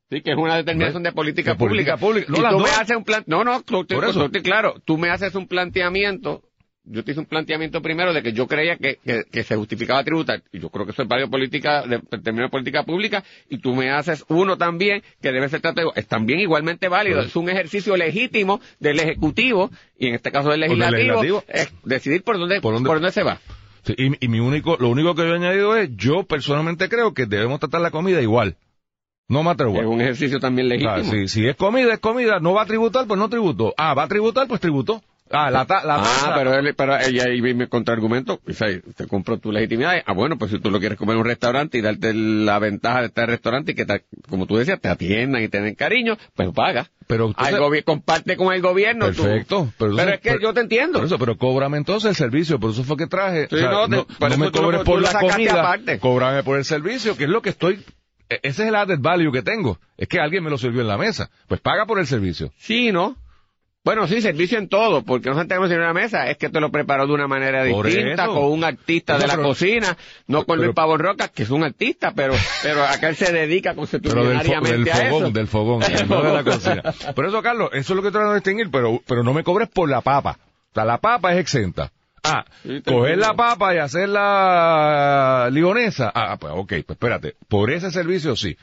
Sí, 0.10 0.22
que 0.22 0.32
es 0.32 0.38
una 0.38 0.56
determinación 0.56 1.04
de 1.04 1.12
política 1.12 1.56
pública. 1.58 1.98
pública. 1.98 2.32
No, 2.32 2.38
y 2.38 2.50
tú 2.52 2.60
me 2.60 2.70
haces 2.70 2.96
un 2.96 3.04
plan, 3.04 3.24
no, 3.28 3.44
no, 3.44 3.64
por 3.64 4.06
eso. 4.06 4.30
claro, 4.44 4.76
tú 4.86 4.98
me 4.98 5.10
haces 5.10 5.36
un 5.36 5.48
planteamiento 5.48 6.42
yo 6.86 7.04
te 7.04 7.12
hice 7.12 7.20
un 7.22 7.26
planteamiento 7.26 7.82
primero 7.82 8.14
de 8.14 8.22
que 8.22 8.34
yo 8.34 8.48
creía 8.48 8.78
que, 8.78 9.00
que, 9.32 9.44
se 9.44 9.56
justificaba 9.56 10.04
tributar, 10.04 10.44
y 10.52 10.60
yo 10.60 10.70
creo 10.70 10.86
que 10.86 10.92
eso 10.92 11.04
es 11.04 11.08
válido 11.08 11.30
política, 11.30 11.84
de, 11.88 12.00
términos 12.00 12.48
de 12.48 12.50
política 12.50 12.84
pública, 12.84 13.24
y 13.50 13.58
tú 13.60 13.74
me 13.74 13.90
haces 13.90 14.26
uno 14.28 14.58
también 14.58 15.02
que 15.22 15.32
debe 15.32 15.48
ser 15.50 15.62
tratado, 15.62 15.94
es 15.96 16.08
también 16.08 16.40
igualmente 16.40 16.90
válido, 16.90 17.22
es 17.22 17.36
un 17.36 17.50
ejercicio 17.50 17.96
legítimo 17.96 18.60
del 18.80 19.00
Ejecutivo, 19.00 19.72
y 19.98 20.08
en 20.08 20.16
este 20.16 20.32
caso 20.32 20.50
del 20.50 20.62
Legislativo, 20.62 21.44
es 21.48 21.74
decidir 21.84 22.24
por 22.24 22.38
dónde, 22.38 22.60
por 22.62 22.82
dónde, 22.82 23.12
se 23.12 23.24
va. 23.24 23.40
y, 23.86 24.28
mi 24.28 24.40
único, 24.40 24.78
lo 24.80 24.90
único 24.90 25.16
que 25.16 25.22
yo 25.22 25.34
he 25.34 25.38
añadido 25.38 25.78
es, 25.78 25.90
yo 25.96 26.24
personalmente 26.24 26.90
creo 26.90 27.14
que 27.14 27.26
debemos 27.26 27.60
tratar 27.60 27.82
la 27.82 27.92
comida 27.92 28.22
igual. 28.22 28.58
No 29.30 29.42
matter 29.42 29.68
what. 29.68 29.80
Es 29.80 29.88
un 29.88 30.02
ejercicio 30.02 30.40
también 30.40 30.68
legítimo. 30.68 31.04
si, 31.04 31.30
si 31.30 31.48
es 31.48 31.56
comida, 31.56 31.94
es 31.94 32.00
comida. 32.00 32.40
No 32.42 32.54
va 32.54 32.64
a 32.64 32.66
tributar, 32.66 33.08
pues 33.08 33.18
no 33.18 33.30
tributó. 33.30 33.74
Ah, 33.78 33.94
va 33.94 34.04
a 34.04 34.08
tributar, 34.10 34.48
pues 34.48 34.60
tributó. 34.60 35.02
Ah, 35.36 35.50
la, 35.50 35.66
ta- 35.66 35.84
la 35.84 35.96
Ah, 35.98 36.34
pero, 36.38 36.54
él, 36.54 36.76
pero 36.76 36.96
ella 37.00 37.24
ahí 37.26 37.42
mi 37.42 37.66
contraargumento, 37.68 38.40
o 38.48 38.54
sea, 38.54 38.68
te 38.96 39.08
compró 39.08 39.40
tu 39.40 39.52
legitimidad. 39.52 40.02
Ah, 40.06 40.14
bueno, 40.14 40.38
pues 40.38 40.52
si 40.52 40.60
tú 40.60 40.70
lo 40.70 40.80
quieres 40.80 40.98
comer 40.98 41.16
en 41.16 41.22
un 41.22 41.26
restaurante 41.26 41.80
y 41.80 41.82
darte 41.82 42.14
la 42.14 42.60
ventaja 42.60 43.00
de 43.02 43.08
estar 43.08 43.24
en 43.24 43.30
el 43.32 43.36
restaurante 43.38 43.72
y 43.72 43.76
que, 43.76 43.86
te- 43.86 44.06
como 44.30 44.46
tú 44.46 44.58
decías, 44.58 44.80
te 44.80 44.90
atiendan 44.90 45.42
y 45.44 45.48
te 45.48 45.60
den 45.60 45.74
cariño, 45.76 46.18
pues 46.36 46.50
paga. 46.54 46.90
Pero 47.08 47.34
Al 47.36 47.56
gobi- 47.60 47.84
comparte 47.84 48.38
con 48.38 48.54
el 48.54 48.62
gobierno. 48.62 49.12
tú. 49.12 49.24
Perfecto. 49.24 49.74
Pero, 49.78 49.92
entonces- 49.92 50.14
es 50.16 50.20
que 50.22 50.40
yo 50.42 50.54
te 50.54 50.62
entiendo. 50.62 51.00
Por 51.00 51.08
eso, 51.08 51.18
pero 51.20 51.38
cóbrame 51.38 51.78
entonces 51.78 52.12
el 52.12 52.16
servicio, 52.16 52.60
por 52.60 52.70
eso 52.72 52.84
fue 52.84 52.96
que 52.96 53.08
traje. 53.08 53.48
Sí, 53.50 53.56
o 53.56 53.58
sea, 53.58 53.72
no, 53.72 53.88
no, 53.88 54.06
te- 54.06 54.38
me 54.38 54.52
tú 54.52 54.62
lo- 54.62 54.68
cobres 54.68 54.80
tú 54.82 54.86
por 54.86 55.02
la 55.02 55.20
comida, 55.20 55.54
aparte. 55.60 56.00
cóbrame 56.00 56.44
por 56.44 56.58
el 56.58 56.64
servicio, 56.66 57.18
que 57.18 57.24
es 57.24 57.30
lo 57.30 57.42
que 57.42 57.50
estoy... 57.50 57.84
e- 58.30 58.40
Ese 58.44 58.64
es 58.64 58.70
el 58.70 58.76
added 58.76 59.00
value 59.00 59.32
que 59.32 59.42
tengo. 59.42 59.80
Es 59.98 60.08
que 60.08 60.20
alguien 60.20 60.44
me 60.44 60.50
lo 60.50 60.58
sirvió 60.58 60.82
en 60.82 60.88
la 60.88 60.98
mesa. 60.98 61.30
Pues 61.48 61.60
paga 61.60 61.86
por 61.86 62.00
el 62.00 62.08
servicio. 62.08 62.52
Sí, 62.58 62.92
¿no? 62.92 63.18
Bueno, 63.86 64.08
sí, 64.08 64.22
servicio 64.22 64.58
en 64.60 64.70
todo, 64.70 65.04
porque 65.04 65.30
no 65.30 65.46
tenemos 65.46 65.70
en 65.70 65.80
una 65.80 65.92
mesa, 65.94 66.30
es 66.30 66.38
que 66.38 66.48
te 66.48 66.62
lo 66.62 66.72
preparó 66.72 67.06
de 67.06 67.12
una 67.14 67.28
manera 67.28 67.66
Por 67.70 67.86
distinta, 67.86 68.24
eso. 68.24 68.34
con 68.34 68.46
un 68.46 68.64
artista 68.64 69.14
Eso, 69.16 69.22
de 69.24 69.28
la 69.28 69.34
pero- 69.36 69.48
cocina, 69.50 69.98
no 70.28 70.46
con 70.46 70.56
pero- 70.56 70.64
Luis 70.68 70.76
Pavón 70.76 71.00
Roca, 71.00 71.28
que 71.28 71.44
es 71.44 71.50
un 71.50 71.64
artista, 71.66 72.14
pero, 72.16 72.34
pero 72.62 72.82
acá 72.86 73.10
él 73.10 73.18
se 73.18 73.34
dedica 73.34 73.74
Pero 73.74 74.24
del, 74.24 74.40
fo- 74.40 74.62
del 74.62 74.90
a 74.90 74.96
fogón, 74.96 75.24
eso. 75.26 75.32
del 75.32 75.48
fogón, 75.48 75.80
no 76.08 76.22
de 76.24 76.34
la 76.34 76.44
cocina. 76.46 76.82
Por 77.14 77.26
eso, 77.26 77.42
Carlos, 77.42 77.72
eso 77.74 77.92
es 77.94 77.98
lo 77.98 78.02
que 78.04 78.12
trato 78.12 78.30
de 78.30 78.36
distinguir, 78.36 78.70
pero, 78.72 79.02
pero 79.06 79.22
no 79.22 79.34
me 79.34 79.44
cobres 79.44 79.68
por 79.68 79.90
la 79.90 80.00
papa. 80.00 80.38
O 80.72 80.74
sea, 80.74 80.86
la 80.86 81.00
papa 81.00 81.34
es 81.34 81.40
exenta. 81.40 81.92
Ah, 82.24 82.46
Sí, 82.64 82.82
coger 82.86 83.18
la 83.18 83.34
papa 83.34 83.76
y 83.76 83.80
hacer 83.80 84.08
la 84.08 85.50
lionesa. 85.52 86.10
Ah, 86.16 86.38
pues 86.40 86.54
ok, 86.56 86.70
pues 86.70 86.90
espérate. 86.92 87.36
Por 87.50 87.70
ese 87.70 87.92
servicio 87.92 88.38
sí. 88.38 88.56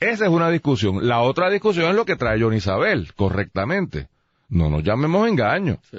Esa 0.00 0.24
es 0.24 0.30
una 0.30 0.50
discusión. 0.50 1.06
La 1.06 1.20
otra 1.20 1.50
discusión 1.50 1.88
es 1.90 1.94
lo 1.94 2.04
que 2.04 2.16
trae 2.16 2.40
John 2.42 2.52
Isabel, 2.52 3.12
correctamente. 3.14 4.08
No 4.48 4.70
nos 4.70 4.82
llamemos 4.82 5.28
engaño. 5.28 5.78
Sí. 5.90 5.98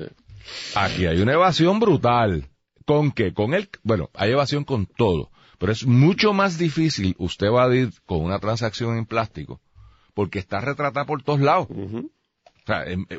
Aquí 0.75 1.05
hay 1.05 1.21
una 1.21 1.33
evasión 1.33 1.79
brutal. 1.79 2.47
¿Con 2.85 3.11
qué? 3.11 3.33
Con 3.33 3.53
el, 3.53 3.69
bueno, 3.83 4.09
hay 4.13 4.31
evasión 4.31 4.63
con 4.63 4.85
todo. 4.85 5.31
Pero 5.57 5.71
es 5.71 5.85
mucho 5.85 6.33
más 6.33 6.57
difícil 6.57 7.15
usted 7.17 7.47
evadir 7.47 7.89
con 8.05 8.21
una 8.21 8.39
transacción 8.39 8.97
en 8.97 9.05
plástico. 9.05 9.61
Porque 10.13 10.39
está 10.39 10.61
retratada 10.61 11.05
por 11.05 11.23
todos 11.23 11.39
lados. 11.39 11.67
O 11.69 12.65
sea, 12.65 12.83
em, 12.85 13.05
eh, 13.09 13.17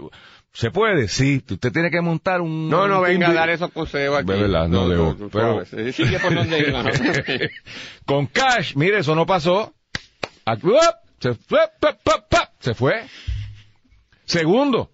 ¿se 0.52 0.71
puede? 0.71 1.09
Sí. 1.09 1.42
Usted 1.49 1.73
tiene 1.73 1.90
que 1.90 2.00
montar 2.00 2.40
un... 2.40 2.68
No, 2.68 2.88
no 2.88 3.00
un 3.00 3.04
venga 3.06 3.28
a 3.28 3.35
dar 3.35 3.50
esos 3.50 3.71
consejos 3.73 4.18
aquí. 4.18 4.28
Verdad, 4.28 4.68
no 4.68 4.88
debo, 4.88 5.14
no, 5.18 5.28
pero- 5.28 5.64
Sigue 5.92 6.18
por 6.21 6.35
donde 6.35 6.68
iba. 6.68 6.83
¿no? 6.83 6.90
con 8.06 8.26
cash, 8.26 8.75
mire, 8.76 8.99
eso 8.99 9.14
no 9.14 9.26
pasó. 9.26 9.75
Aquí, 10.45 10.68
¡up! 10.68 11.06
se 11.18 11.35
fue, 11.35 11.61
se 12.61 12.75
fue. 12.75 13.06
Segundo, 14.25 14.90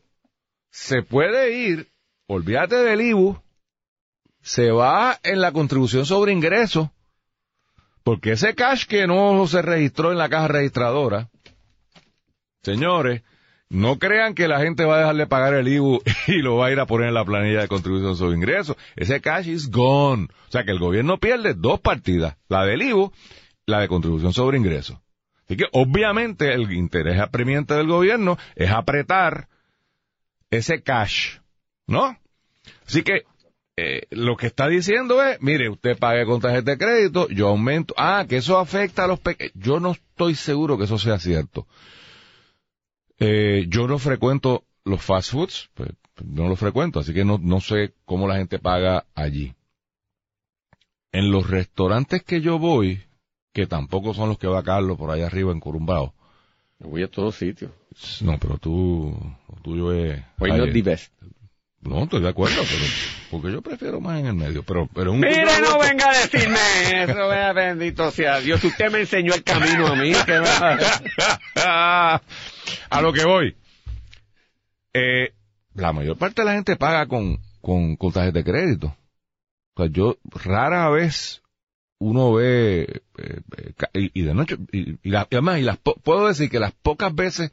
se 0.72 1.02
puede 1.02 1.52
ir, 1.52 1.92
olvídate 2.26 2.76
del 2.76 3.02
IBU, 3.02 3.38
se 4.40 4.70
va 4.72 5.18
en 5.22 5.40
la 5.40 5.52
contribución 5.52 6.06
sobre 6.06 6.32
ingresos, 6.32 6.88
porque 8.02 8.32
ese 8.32 8.54
cash 8.54 8.86
que 8.86 9.06
no 9.06 9.46
se 9.46 9.62
registró 9.62 10.10
en 10.10 10.18
la 10.18 10.30
caja 10.30 10.48
registradora, 10.48 11.28
señores, 12.62 13.22
no 13.68 13.98
crean 13.98 14.34
que 14.34 14.48
la 14.48 14.60
gente 14.60 14.84
va 14.84 14.96
a 14.96 14.98
dejar 14.98 15.16
de 15.16 15.26
pagar 15.26 15.54
el 15.54 15.68
IBU 15.68 16.02
y 16.26 16.38
lo 16.38 16.56
va 16.56 16.66
a 16.66 16.72
ir 16.72 16.80
a 16.80 16.86
poner 16.86 17.08
en 17.08 17.14
la 17.14 17.24
planilla 17.24 17.60
de 17.60 17.68
contribución 17.68 18.16
sobre 18.16 18.36
ingresos. 18.36 18.76
Ese 18.96 19.20
cash 19.20 19.48
is 19.48 19.70
gone. 19.70 20.28
O 20.48 20.50
sea 20.50 20.64
que 20.64 20.72
el 20.72 20.78
gobierno 20.78 21.18
pierde 21.18 21.54
dos 21.54 21.80
partidas, 21.80 22.36
la 22.48 22.64
del 22.64 22.82
IBU, 22.82 23.12
la 23.66 23.80
de 23.80 23.88
contribución 23.88 24.32
sobre 24.32 24.58
ingresos. 24.58 24.98
Así 25.44 25.56
que 25.56 25.64
obviamente 25.72 26.52
el 26.52 26.72
interés 26.72 27.20
apremiante 27.20 27.74
del 27.74 27.86
gobierno 27.86 28.38
es 28.56 28.70
apretar 28.70 29.48
ese 30.52 30.82
cash, 30.82 31.38
¿no? 31.86 32.16
Así 32.86 33.02
que 33.02 33.24
eh, 33.76 34.02
lo 34.10 34.36
que 34.36 34.46
está 34.46 34.68
diciendo 34.68 35.22
es, 35.22 35.40
mire, 35.40 35.70
usted 35.70 35.98
pague 35.98 36.26
con 36.26 36.40
tarjeta 36.40 36.72
de 36.72 36.78
crédito, 36.78 37.28
yo 37.28 37.48
aumento, 37.48 37.94
ah, 37.96 38.26
que 38.28 38.36
eso 38.36 38.58
afecta 38.58 39.04
a 39.04 39.06
los 39.06 39.18
pequeños. 39.18 39.54
Yo 39.54 39.80
no 39.80 39.92
estoy 39.92 40.34
seguro 40.34 40.76
que 40.76 40.84
eso 40.84 40.98
sea 40.98 41.18
cierto. 41.18 41.66
Eh, 43.18 43.64
yo 43.68 43.88
no 43.88 43.98
frecuento 43.98 44.64
los 44.84 45.02
fast 45.02 45.32
foods, 45.32 45.70
pues, 45.74 45.90
no 46.22 46.48
los 46.48 46.58
frecuento, 46.58 47.00
así 47.00 47.14
que 47.14 47.24
no, 47.24 47.38
no 47.38 47.60
sé 47.60 47.94
cómo 48.04 48.28
la 48.28 48.36
gente 48.36 48.58
paga 48.58 49.06
allí. 49.14 49.54
En 51.12 51.30
los 51.30 51.48
restaurantes 51.48 52.22
que 52.22 52.42
yo 52.42 52.58
voy, 52.58 53.02
que 53.54 53.66
tampoco 53.66 54.12
son 54.12 54.28
los 54.28 54.38
que 54.38 54.48
va 54.48 54.62
Carlos 54.62 54.98
por 54.98 55.10
allá 55.10 55.26
arriba 55.26 55.50
en 55.50 55.60
Voy 56.84 57.02
a 57.02 57.08
todos 57.08 57.36
sitios. 57.36 57.70
no, 58.20 58.38
pero 58.38 58.58
tú, 58.58 59.16
lo 59.48 59.62
tuyo 59.62 59.92
es... 59.92 60.20
Hoy 60.38 60.72
the 60.72 60.82
best. 60.82 61.12
no, 61.80 62.04
estoy 62.04 62.22
de 62.22 62.28
acuerdo, 62.28 62.56
pero 62.56 62.84
porque 63.30 63.52
yo 63.52 63.62
prefiero 63.62 64.00
más 64.00 64.20
en 64.20 64.26
el 64.26 64.34
medio, 64.34 64.62
pero, 64.62 64.88
pero 64.92 65.12
un 65.12 65.20
Mire, 65.20 65.60
no 65.62 65.78
venga 65.78 66.10
a 66.10 66.18
decirme 66.18 66.58
eso, 67.04 67.28
vea, 67.28 67.52
bendito 67.52 68.10
sea 68.10 68.40
Dios. 68.40 68.62
Usted 68.62 68.90
me 68.90 69.00
enseñó 69.00 69.32
el 69.32 69.42
camino 69.42 69.86
a 69.86 69.96
mí. 69.96 70.12
¿qué 70.26 70.38
va? 70.38 70.78
a 72.90 73.00
lo 73.00 73.12
que 73.12 73.24
voy. 73.24 73.56
Eh, 74.92 75.32
la 75.74 75.92
mayor 75.92 76.18
parte 76.18 76.42
de 76.42 76.46
la 76.46 76.54
gente 76.54 76.76
paga 76.76 77.06
con, 77.06 77.38
con, 77.60 77.96
con 77.96 78.12
tarjeta 78.12 78.40
de 78.40 78.44
crédito. 78.44 78.96
O 79.74 79.82
sea, 79.82 79.90
yo 79.90 80.18
rara 80.44 80.90
vez 80.90 81.41
uno 82.02 82.32
ve, 82.32 83.02
eh, 83.18 83.40
eh, 83.58 83.72
y, 83.94 84.20
y 84.20 84.22
de 84.22 84.34
noche, 84.34 84.56
y, 84.72 84.98
y 85.02 85.10
la- 85.10 85.26
y 85.30 85.34
además, 85.36 85.58
y 85.58 85.62
las, 85.62 85.78
po- 85.78 85.96
puedo 86.02 86.26
decir 86.28 86.50
que 86.50 86.58
las 86.60 86.72
pocas 86.72 87.14
veces 87.14 87.52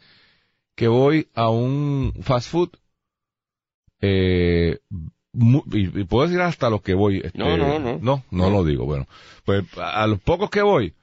que 0.75 0.87
voy 0.87 1.27
a 1.35 1.49
un 1.49 2.13
fast 2.21 2.49
food, 2.49 2.69
eh, 4.01 4.79
y, 5.71 6.03
puedo 6.05 6.27
decir 6.27 6.41
hasta 6.41 6.69
los 6.69 6.81
que 6.81 6.93
voy. 6.93 7.21
este, 7.23 7.37
No, 7.37 7.55
no, 7.57 7.79
no. 7.79 7.99
No, 8.01 8.23
no 8.31 8.49
lo 8.49 8.63
digo. 8.63 8.85
Bueno, 8.85 9.07
pues 9.45 9.65
a, 9.77 10.07
los 10.07 10.19
pocos 10.21 10.49
que 10.49 10.61
voy, 10.61 10.93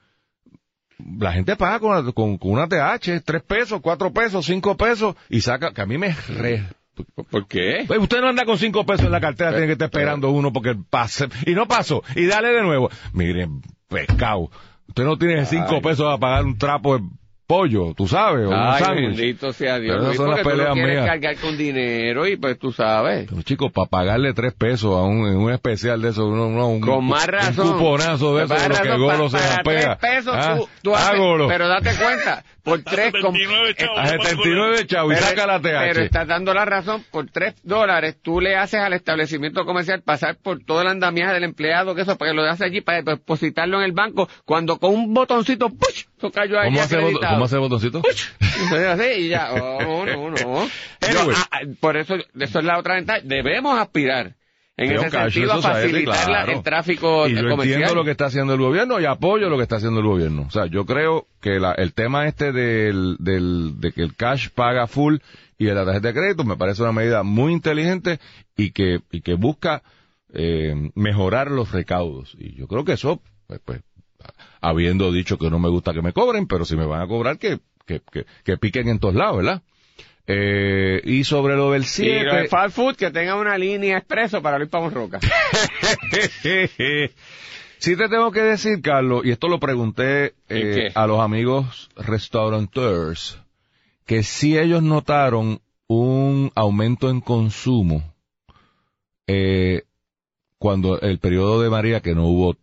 la 1.19 1.33
gente 1.33 1.57
paga 1.57 1.79
con, 1.79 2.13
con, 2.13 2.39
con 2.39 2.51
una 2.53 2.69
TH, 2.69 3.21
tres 3.25 3.43
pesos, 3.43 3.81
cuatro 3.83 4.13
pesos, 4.13 4.47
cinco 4.47 4.77
pesos, 4.77 5.15
y 5.29 5.41
saca, 5.43 5.73
que 5.73 5.83
a 5.83 5.87
mí 5.87 5.99
me. 5.99 6.15
¿Por 7.31 7.47
qué? 7.47 7.85
Pues 7.87 7.99
usted 8.01 8.21
no 8.21 8.29
anda 8.29 8.45
con 8.45 8.59
cinco 8.59 8.85
pesos 8.87 9.07
en 9.07 9.13
la 9.13 9.21
cartera, 9.21 9.51
tiene 9.51 9.67
que 9.67 9.73
estar 9.73 9.87
esperando 9.87 10.31
uno 10.31 10.53
porque 10.53 10.75
pase, 10.91 11.29
y 11.47 11.53
no 11.55 11.67
pasó, 11.69 12.03
y 12.15 12.27
dale 12.27 12.49
de 12.49 12.63
nuevo. 12.63 12.91
Miren, 13.13 13.61
pescado, 13.89 14.51
usted 14.89 15.05
no 15.05 15.17
tiene 15.19 15.45
cinco 15.47 15.81
pesos 15.83 16.13
a 16.13 16.19
pagar 16.19 16.45
un 16.45 16.57
trapo 16.59 16.99
de 16.99 17.05
pollo, 17.49 17.95
tú 17.95 18.09
sabes, 18.09 18.45
o 18.47 18.49
un 18.49 18.55
Ay, 18.57 18.83
sándwich. 18.83 19.07
bendito 19.17 19.53
sea 19.53 19.79
Dios. 19.79 19.95
Pero 19.97 20.05
esas 20.11 20.17
son 20.17 20.31
las 20.31 20.43
tú 20.43 20.49
lo 20.49 20.51
peleas 20.57 20.73
quieres 20.75 20.95
mías. 20.95 21.07
cargar 21.07 21.37
con 21.37 21.57
dinero 21.57 22.27
y 22.27 22.37
pues 22.37 22.59
tú 22.59 22.73
sabes. 22.73 23.27
Pero 23.31 23.43
chicos, 23.43 23.71
para 23.71 23.89
pagarle 23.89 24.33
tres 24.35 24.53
pesos 24.53 24.97
a 24.97 25.03
un, 25.05 25.29
en 25.29 25.37
un 25.37 25.53
especial 25.53 26.03
de 26.03 26.09
eso, 26.09 26.27
uno, 26.27 26.49
uno- 26.49 26.67
un, 26.69 26.81
Con 26.81 27.05
más 27.05 27.25
razón. 27.29 27.69
un 27.69 27.73
cuponazo 27.75 28.37
de 28.37 28.45
eso, 28.47 28.55
de 28.55 28.69
lo 28.69 28.83
que 28.83 28.89
Golo 28.99 29.31
pa- 29.31 29.39
se 29.39 29.45
para 29.49 29.55
apega. 29.61 29.97
tres 29.99 30.17
pesos 30.17 30.35
Ah, 30.37 30.57
tú, 30.59 30.69
tú 30.83 30.95
haces- 30.97 31.21
pero 31.47 31.69
date 31.69 31.91
cuenta, 32.03 32.45
por 32.67 32.83
tres... 32.83 33.13
com- 33.23 33.33
79 33.35 33.75
chavos. 33.77 33.99
A 33.99 34.07
79 34.09 34.87
chavos 34.87 35.13
y 35.13 35.15
Pero- 35.15 35.27
saca 35.29 35.47
la 35.47 35.61
TH. 35.61 35.63
Pero 35.93 36.01
estás 36.03 36.27
dando 36.27 36.53
la 36.53 36.65
razón, 36.65 37.05
por 37.11 37.27
tres 37.31 37.55
dólares 37.63 38.17
tú 38.21 38.41
le 38.41 38.57
haces 38.57 38.81
al 38.81 38.93
establecimiento 38.93 39.65
comercial 39.65 40.03
pasar 40.03 40.37
por 40.37 40.63
todo 40.65 40.83
el 40.83 40.89
andamiaje 40.89 41.33
del 41.33 41.45
empleado, 41.45 41.95
que 41.95 42.03
eso, 42.03 42.19
para 42.19 42.33
que 42.33 42.37
lo 42.37 42.43
hace 42.43 42.65
allí, 42.65 42.81
para 42.81 43.01
depositarlo 43.03 43.79
en 43.79 43.85
el 43.85 43.93
banco, 43.93 44.29
cuando 44.45 44.79
con 44.79 44.93
un 44.93 45.15
botoncito, 45.15 45.69
¡push! 45.71 46.05
Eso 46.19 46.31
cayó 46.33 46.59
ahí 46.59 46.71
¿Cómo 46.71 46.81
hace. 46.83 46.99
¿Cómo 46.99 47.45
hace 47.45 47.55
el 47.55 47.61
botoncito? 47.61 48.03
Entonces, 48.41 48.87
así, 48.89 49.05
y 49.21 49.29
ya, 49.29 49.53
oh, 49.53 50.05
no, 50.05 50.31
no. 50.31 50.69
Anyway. 51.01 51.37
ah, 51.37 51.49
ah, 51.53 51.61
por 51.79 51.97
eso, 51.97 52.17
eso 52.17 52.59
es 52.59 52.65
la 52.65 52.79
otra 52.79 52.95
ventaja. 52.97 53.21
Debemos 53.23 53.79
aspirar 53.79 54.35
en 54.79 54.89
Creo 54.89 55.01
ese 55.03 55.11
sentido 55.11 55.53
a 55.55 55.63
facilitar 55.63 56.17
la- 56.19 56.25
claro. 56.27 56.53
el 56.53 56.63
tráfico 56.63 57.27
Y 57.29 57.35
yo 57.35 57.49
comercial. 57.49 57.81
entiendo 57.81 57.95
lo 57.95 58.05
que 58.05 58.11
está 58.11 58.27
haciendo 58.27 58.53
el 58.55 58.61
gobierno 58.61 59.01
y 59.01 59.07
apoyo 59.07 59.49
lo 59.49 59.57
que 59.57 59.63
está 59.63 59.77
haciendo 59.77 60.01
el 60.01 60.07
gobierno. 60.07 60.43
O 60.47 60.51
sea, 60.51 60.67
yo 60.67 60.85
creo 60.85 61.27
que 61.41 61.59
la- 61.59 61.73
el 61.73 61.95
tema 61.95 62.27
este 62.29 62.53
del, 62.53 63.17
del, 63.19 63.81
de 63.81 63.93
que 63.93 64.03
el 64.03 64.15
cash 64.15 64.49
paga 64.55 64.87
full 64.87 65.17
y 65.59 65.65
de 65.65 65.75
la 65.75 65.85
tarjeta 65.87 66.09
de 66.09 66.15
crédito 66.15 66.45
me 66.45 66.57
parece 66.57 66.83
una 66.83 66.93
medida 66.93 67.23
muy 67.23 67.53
inteligente 67.55 68.21
y 68.57 68.73
que, 68.73 69.01
y 69.11 69.23
que 69.23 69.33
busca 69.35 69.83
eh, 70.35 70.91
mejorar 70.95 71.51
los 71.51 71.73
recaudos. 71.73 72.35
Y 72.39 72.55
yo 72.55 72.67
creo 72.69 72.85
que 72.85 72.93
eso, 72.93 73.23
pues, 73.47 73.61
pues, 73.65 73.81
habiendo 74.61 75.13
dicho 75.13 75.39
que 75.39 75.49
no 75.51 75.59
me 75.59 75.69
gusta 75.69 75.93
que 75.95 76.03
me 76.03 76.13
cobren, 76.13 76.47
pero 76.47 76.65
si 76.67 76.77
me 76.77 76.85
van 76.85 77.01
a 77.01 77.07
cobrar, 77.07 77.39
que, 77.39 77.61
que, 77.87 78.01
que, 78.13 78.27
que 78.45 78.57
piquen 78.59 78.89
en 78.89 78.99
todos 78.99 79.15
lados, 79.15 79.39
¿verdad? 79.39 79.63
Eh, 80.29 81.01
y 81.05 81.23
sobre 81.25 81.55
lo 81.55 81.71
del 81.71 81.83
Y 81.83 82.25
lo 82.25 82.35
de 82.35 82.41
7... 82.43 82.49
fast 82.49 82.75
food 82.75 82.97
que 82.97 83.11
tenga 83.11 83.37
una 83.37 83.57
línea 83.57 83.99
expreso 83.99 84.43
para 84.43 84.59
Luis 84.59 84.71
Pavón 84.71 84.93
Roca. 84.93 85.21
sí 87.79 87.97
te 87.97 88.09
tengo 88.09 88.33
que 88.33 88.43
decir, 88.43 88.83
Carlos, 88.83 89.25
y 89.25 89.31
esto 89.31 89.47
lo 89.49 89.61
pregunté 89.61 90.35
¿En 90.49 90.87
eh, 90.87 90.93
a 90.95 91.07
los 91.07 91.21
amigos 91.21 91.91
restaurateurs, 91.97 93.39
que 94.05 94.25
si 94.25 94.59
ellos 94.59 94.83
notaron 94.83 95.61
un 95.87 96.51
aumento 96.57 97.09
en 97.09 97.21
consumo 97.21 98.03
eh, 99.29 99.83
cuando 100.59 101.01
el 101.01 101.19
periodo 101.19 101.63
de 101.63 101.71
María, 101.71 102.01
que 102.01 102.15
no 102.15 102.27
hubo 102.27 102.57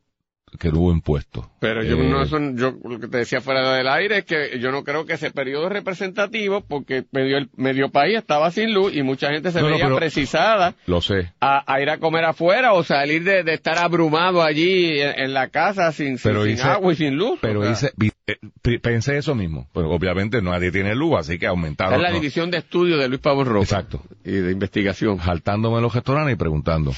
que 0.60 0.70
no 0.72 0.80
hubo 0.80 0.92
impuestos. 0.92 1.46
Pero 1.60 1.84
yo 1.84 1.96
Eh, 1.98 2.10
no 2.10 2.26
son, 2.26 2.58
yo 2.58 2.74
lo 2.84 3.00
que 3.00 3.08
te 3.08 3.18
decía 3.18 3.42
fuera 3.42 3.74
del 3.76 3.88
aire 3.88 4.20
es 4.20 4.26
que 4.26 4.60
yo 4.60 4.72
no 4.72 4.84
creo 4.84 5.06
que 5.06 5.14
ese 5.14 5.32
periodo 5.32 5.68
es 5.68 5.74
representativo 5.74 6.62
porque 6.62 7.06
medio, 7.12 7.38
el 7.38 7.50
medio 7.56 7.90
país 7.90 8.18
estaba 8.18 8.52
sin 8.52 8.74
luz 8.74 8.94
y 8.96 9.04
mucha 9.04 9.30
gente 9.32 9.52
se 9.52 9.62
No, 9.62 9.68
veía 9.68 9.94
precisada 9.96 10.76
Lo 10.86 11.02
sé. 11.02 11.32
a, 11.40 11.64
a 11.72 11.82
ir 11.82 11.90
a 11.90 11.98
comer 11.98 12.26
afuera 12.26 12.74
o 12.74 12.84
salir 12.84 13.24
de, 13.24 13.44
de 13.44 13.54
estar 13.54 13.78
abrumado 13.78 14.44
allí 14.44 15.00
en, 15.00 15.20
en 15.20 15.34
la 15.34 15.50
casa 15.50 15.92
sin, 15.92 16.18
sin, 16.18 16.32
Pero 16.32 16.44
sin 16.44 16.54
hice- 16.54 16.64
agua 16.64 16.94
y 16.94 16.96
sin 16.96 17.16
luz. 17.16 17.40
Pero 17.42 17.62
O 17.62 17.76
sea, 17.76 17.90
hice, 18.00 18.14
eh, 18.28 18.80
pensé 18.80 19.18
eso 19.18 19.36
mismo. 19.36 19.68
Pero 19.74 19.90
obviamente 19.92 20.42
nadie 20.42 20.72
tiene 20.72 20.96
luz, 20.96 21.20
así 21.20 21.40
que 21.40 21.48
aumentaron. 21.48 21.96
es 21.96 22.02
la 22.02 22.10
¿no? 22.10 22.16
división 22.16 22.52
de 22.52 22.58
estudio 22.60 22.98
de 22.98 23.08
Luis 23.10 23.20
Pavón 23.22 23.46
Roca. 23.48 23.64
Exacto. 23.64 24.02
Y 24.24 24.32
de 24.32 24.52
investigación. 24.52 25.18
Jaltándome 25.18 25.78
en 25.78 25.84
los 25.84 25.94
restaurantes 25.94 26.34
y 26.34 26.38
preguntando. 26.38 26.92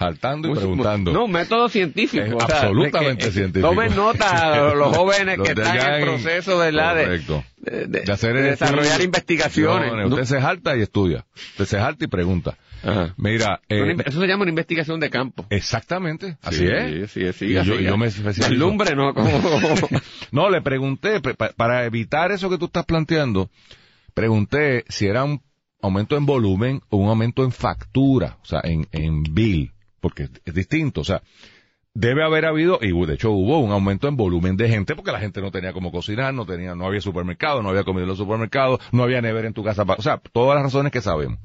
Jaltando 0.00 0.48
y 0.50 0.54
preguntando. 0.54 1.12
No, 1.12 1.26
un 1.26 1.32
método 1.32 1.68
científico. 1.68 2.24
Es 2.24 2.32
o 2.32 2.40
sea, 2.46 2.56
absolutamente 2.56 3.24
de 3.26 3.30
que- 3.30 3.34
científico. 3.36 3.68
Tomen 3.68 3.94
nota 3.94 4.56
los, 4.56 4.74
los 4.78 4.96
jóvenes 4.96 5.36
Los 5.36 5.46
que 5.46 5.52
están 5.52 5.94
en 5.94 6.02
proceso 6.06 6.56
¿verdad? 6.58 6.96
de, 6.96 7.06
de, 7.58 7.86
de- 7.86 8.00
de 8.00 8.12
hacer 8.12 8.34
de 8.34 8.42
desarrollar 8.42 9.02
investigaciones. 9.02 9.92
No, 9.92 10.06
usted 10.08 10.24
se 10.24 10.40
jalta 10.40 10.74
y 10.74 10.80
estudia. 10.80 11.26
Usted 11.52 11.66
se 11.66 11.78
jalta 11.78 12.02
y 12.06 12.08
pregunta. 12.08 12.56
Ajá. 12.82 13.12
Mira, 13.18 13.60
eh, 13.68 13.94
Eso 14.06 14.22
se 14.22 14.26
llama 14.26 14.44
una 14.44 14.48
investigación 14.50 14.98
de 15.00 15.10
campo. 15.10 15.44
exactamente, 15.50 16.38
así 16.40 16.66
Sí, 16.66 16.66
es. 16.66 17.10
Sí, 17.10 17.32
sí, 17.34 17.44
Y 17.44 17.52
yo- 17.52 17.60
así 17.60 17.70
yo 17.84 18.04
es. 18.04 18.38
me 18.38 18.48
lumbre, 18.56 18.96
¿no? 18.96 19.12
No, 20.32 20.48
le 20.48 20.62
pregunté, 20.62 21.20
pre- 21.20 21.34
pa- 21.34 21.52
para 21.54 21.84
evitar 21.84 22.32
eso 22.32 22.48
que 22.48 22.56
tú 22.56 22.64
estás 22.64 22.86
planteando, 22.86 23.50
pregunté 24.14 24.84
si 24.88 25.06
era 25.06 25.24
un 25.24 25.42
aumento 25.82 26.16
en 26.16 26.26
volumen 26.26 26.80
o 26.88 26.96
un 26.98 27.08
aumento 27.08 27.44
en 27.44 27.52
factura, 27.52 28.38
o 28.42 28.46
sea, 28.46 28.60
en, 28.64 28.86
en 28.92 29.22
bill, 29.24 29.72
porque 30.00 30.28
es, 30.44 30.54
distinto, 30.54 31.02
o 31.02 31.04
sea, 31.04 31.22
debe 31.94 32.24
haber 32.24 32.46
habido, 32.46 32.78
y 32.80 32.92
de 33.06 33.14
hecho 33.14 33.30
hubo 33.30 33.58
un 33.60 33.72
aumento 33.72 34.08
en 34.08 34.16
volumen 34.16 34.56
de 34.56 34.68
gente, 34.68 34.94
porque 34.94 35.12
la 35.12 35.20
gente 35.20 35.40
no 35.40 35.50
tenía 35.50 35.72
como 35.72 35.90
cocinar, 35.92 36.32
no 36.34 36.46
tenía, 36.46 36.74
no 36.74 36.86
había 36.86 37.00
supermercado, 37.00 37.62
no 37.62 37.68
había 37.70 37.84
comida 37.84 38.02
en 38.02 38.08
los 38.08 38.18
supermercados, 38.18 38.80
no 38.92 39.02
había 39.02 39.20
nevera 39.20 39.48
en 39.48 39.54
tu 39.54 39.64
casa, 39.64 39.84
o 39.86 40.02
sea, 40.02 40.18
todas 40.32 40.54
las 40.56 40.64
razones 40.64 40.92
que 40.92 41.00
sabemos. 41.00 41.38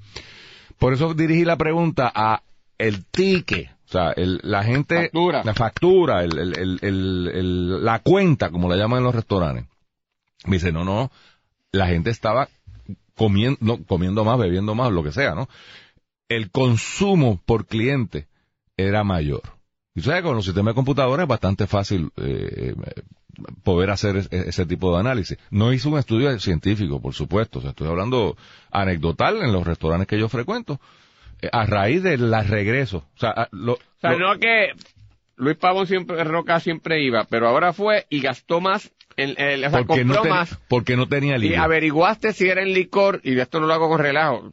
Por 0.78 0.94
eso 0.94 1.14
dirigí 1.14 1.46
la 1.46 1.58
pregunta 1.58 2.12
a 2.14 2.44
el 2.78 3.06
ticket, 3.06 3.70
o 3.86 3.92
sea, 3.92 4.12
el- 4.12 4.40
la 4.44 4.64
gente, 4.64 5.04
Factura. 5.04 5.44
la 5.44 5.54
factura, 5.54 6.24
el, 6.24 7.86
la 7.86 8.00
cuenta, 8.00 8.50
como 8.50 8.68
la 8.70 8.76
llaman 8.76 9.00
en 9.00 9.04
los 9.06 9.16
restaurantes. 9.16 9.66
Me 10.46 10.58
dice, 10.58 10.72
no, 10.72 10.84
no, 10.84 11.12
la 11.72 11.88
gente 11.88 12.10
estaba 12.10 12.50
comiendo, 13.16 13.80
comiendo 13.88 14.24
más, 14.26 14.38
bebiendo 14.38 14.76
más, 14.76 14.92
lo 14.92 15.04
que 15.04 15.12
sea, 15.12 15.34
¿no? 15.34 15.48
El 16.28 16.52
consumo 16.52 17.40
por 17.46 17.66
cliente 17.66 18.28
era 18.78 19.04
mayor. 19.04 19.42
Y 19.94 20.02
sabes, 20.02 20.24
con 20.24 20.36
los 20.36 20.46
sistemas 20.46 20.74
de 20.74 20.76
computadora 20.76 21.24
es 21.24 21.30
bastante 21.30 21.68
fácil 21.68 22.12
eh, 22.18 22.76
poder 23.64 23.90
hacer 23.92 24.18
es- 24.18 24.30
ese 24.32 24.66
tipo 24.66 24.94
de 24.94 25.00
análisis. 25.00 25.38
No 25.52 25.72
hice 25.74 25.88
un 25.88 25.98
estudio 25.98 26.38
científico, 26.40 27.02
por 27.02 27.14
supuesto. 27.14 27.60
O 27.60 27.62
sea, 27.62 27.72
estoy 27.72 27.88
hablando 27.88 28.36
anecdotal 28.72 29.42
en 29.42 29.52
los 29.54 29.66
restaurantes 29.66 30.08
que 30.08 30.20
yo 30.20 30.30
frecuento. 30.30 30.80
eh, 31.42 31.50
a 31.52 31.66
raíz 31.66 32.02
de 32.02 32.18
la 32.18 32.44
regreso. 32.44 33.00
O 33.16 33.20
sea, 33.20 33.30
a- 33.32 33.50
lo- 33.52 33.74
O 33.74 33.80
sea, 34.00 34.12
lo- 34.14 34.20
no 34.34 34.40
que 34.40 34.70
Luis 35.36 35.58
Pavón 35.58 35.86
siempre, 35.86 36.24
Roca 36.24 36.62
siempre 36.62 37.04
iba, 37.04 37.26
pero 37.26 37.50
ahora 37.50 37.74
fue 37.74 38.06
y 38.10 38.22
gastó 38.22 38.62
más, 38.62 38.90
en, 39.18 39.36
en- 39.38 39.66
o 39.66 39.70
sea, 39.70 39.84
porque, 39.84 40.06
no 40.06 40.22
ten- 40.22 40.30
más. 40.32 40.58
porque 40.70 40.96
no 40.96 41.08
tenía 41.10 41.36
Y 41.36 41.40
libre. 41.40 41.58
averiguaste 41.58 42.32
si 42.32 42.48
era 42.48 42.62
en 42.64 42.74
licor, 42.74 43.20
y 43.26 43.32
de 43.36 43.42
esto 43.42 43.60
no 43.60 43.68
lo 43.68 43.74
hago 43.74 43.90
con 43.90 44.00
relajo, 44.00 44.50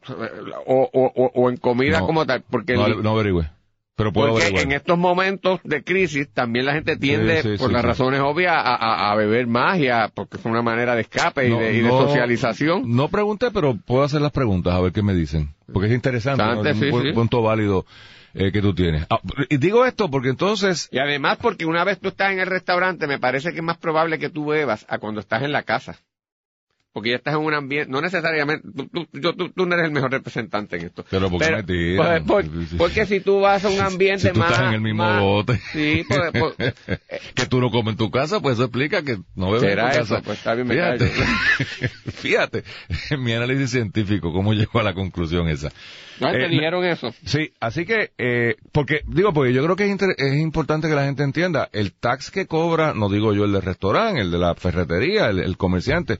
o, 0.65 0.89
o, 0.93 1.11
o, 1.15 1.31
o 1.33 1.49
en 1.49 1.55
comida 1.55 2.01
No, 2.01 2.05
como 2.05 2.25
tal, 2.25 2.43
porque, 2.49 2.73
no, 2.75 2.85
el- 2.87 3.01
no 3.01 3.11
averigüé. 3.11 3.49
Pero 3.95 4.11
puedo 4.11 4.29
porque 4.29 4.45
averiguar. 4.45 4.65
en 4.65 4.71
estos 4.71 4.97
momentos 4.97 5.59
de 5.63 5.83
crisis 5.83 6.27
también 6.33 6.65
la 6.65 6.73
gente 6.73 6.97
tiende, 6.97 7.43
Sí, 7.43 7.49
sí, 7.53 7.57
por 7.59 7.67
sí, 7.69 7.73
las 7.73 7.85
razones 7.85 8.21
obvias, 8.21 8.53
a, 8.55 8.75
a- 8.75 9.11
a 9.11 9.15
beber 9.15 9.45
más 9.45 9.77
y 9.79 9.87
a, 9.87 10.07
porque 10.13 10.37
es 10.37 10.45
una 10.45 10.63
manera 10.63 10.95
de 10.95 11.01
escape 11.01 11.47
y, 11.47 11.51
de, 11.51 11.73
y 11.73 11.81
de 11.81 11.89
no- 11.89 12.07
socialización. 12.07 12.83
No 12.95 13.09
pregunté, 13.09 13.51
pero 13.51 13.75
puedo 13.77 14.03
hacer 14.03 14.21
las 14.21 14.31
preguntas 14.31 14.73
a 14.73 14.79
ver 14.81 14.91
qué 14.93 15.03
me 15.03 15.13
dicen. 15.13 15.53
Porque 15.71 15.87
es 15.89 15.93
interesante, 15.93 16.43
es 16.69 16.75
un 16.81 17.13
punto 17.13 17.41
válido 17.43 17.85
eh, 18.33 18.51
que 18.51 18.61
tú 18.61 18.73
tienes. 18.73 19.05
Ah, 19.11 19.19
y 19.47 19.57
digo 19.57 19.85
esto 19.85 20.09
porque 20.09 20.29
entonces, 20.29 20.89
Y 20.91 20.97
además 20.97 21.37
porque 21.39 21.65
una 21.67 21.83
vez 21.83 21.99
tú 21.99 22.07
estás 22.09 22.31
en 22.31 22.39
el 22.39 22.47
restaurante, 22.47 23.05
me 23.05 23.19
parece 23.19 23.51
que 23.51 23.57
es 23.57 23.63
más 23.63 23.77
probable 23.77 24.17
que 24.17 24.29
tú 24.29 24.45
bebas 24.47 24.85
a 24.89 24.97
cuando 24.97 25.19
estás 25.21 25.43
en 25.43 25.51
la 25.51 25.61
casa. 25.63 25.97
Porque 26.93 27.09
ya 27.09 27.15
estás 27.15 27.33
en 27.33 27.39
un 27.41 27.55
ambiente, 27.55 27.91
no 27.91 28.01
necesariamente, 28.01 28.67
tú, 28.75 28.87
tú, 28.87 29.07
yo- 29.13 29.33
tú- 29.33 29.49
tú 29.49 29.65
no 29.65 29.73
eres 29.73 29.87
el 29.87 29.91
mejor 29.93 30.11
representante 30.11 30.77
en 30.77 30.85
esto. 30.85 31.03
pero 31.09 31.27
porque 31.31 31.45
Pero, 31.47 31.57
me 32.03 32.21
pues, 32.21 32.47
por- 32.47 32.77
porque 32.77 33.07
si 33.07 33.19
tú 33.19 33.39
vas 33.39 33.65
a 33.65 33.69
un 33.69 33.79
ambiente 33.81 34.27
Si 34.27 34.31
tú 34.31 34.37
más... 34.39 34.51
estás 34.51 34.67
en 34.67 34.73
el 34.75 34.81
mismo 34.81 35.03
más- 35.03 35.19
bote. 35.19 35.59
Sí, 35.71 36.03
pues, 36.07 36.31
pues, 36.31 36.73
que 37.33 37.45
tú 37.47 37.59
no 37.59 37.71
comes 37.71 37.93
en 37.93 37.97
tu 37.97 38.11
casa, 38.11 38.39
pues 38.41 38.53
eso 38.55 38.65
explica 38.65 39.01
que 39.01 39.17
no 39.35 39.47
bebes 39.47 39.61
¿Será 39.61 39.85
en 39.87 39.97
tu 39.97 40.03
eso? 40.03 40.13
casa. 40.13 40.23
Pues 40.23 40.37
está 40.37 40.53
bien, 40.53 40.67
me 40.67 40.75
Fíjate, 40.75 41.09
callo. 41.09 41.25
fíjate, 42.13 42.63
en 43.09 43.23
mi 43.23 43.33
análisis 43.33 43.71
científico, 43.71 44.31
cómo 44.31 44.53
llegó 44.53 44.79
a 44.79 44.83
la 44.83 44.93
conclusión 44.93 45.47
esa. 45.47 45.71
no 46.19 46.31
te 46.31 46.45
Eh, 46.45 46.49
dijeron 46.49 46.85
eso. 46.85 47.11
Sí, 47.25 47.53
así 47.59 47.85
que, 47.85 48.11
eh, 48.19 48.55
porque, 48.71 49.01
digo, 49.07 49.33
porque 49.33 49.51
yo 49.51 49.63
creo 49.63 49.75
que 49.75 49.85
es, 49.85 49.89
inter- 49.89 50.15
es 50.17 50.35
importante 50.35 50.87
que 50.87 50.93
la 50.95 51.05
gente 51.05 51.23
entienda, 51.23 51.69
el 51.73 51.91
tax 51.93 52.29
que 52.29 52.45
cobra, 52.45 52.93
no 52.93 53.09
digo 53.09 53.33
yo 53.33 53.45
el 53.45 53.51
del 53.53 53.63
restaurante, 53.63 54.21
el 54.21 54.29
de 54.29 54.37
la 54.37 54.53
ferretería, 54.53 55.27
el, 55.29 55.39
el 55.39 55.57
comerciante, 55.57 56.19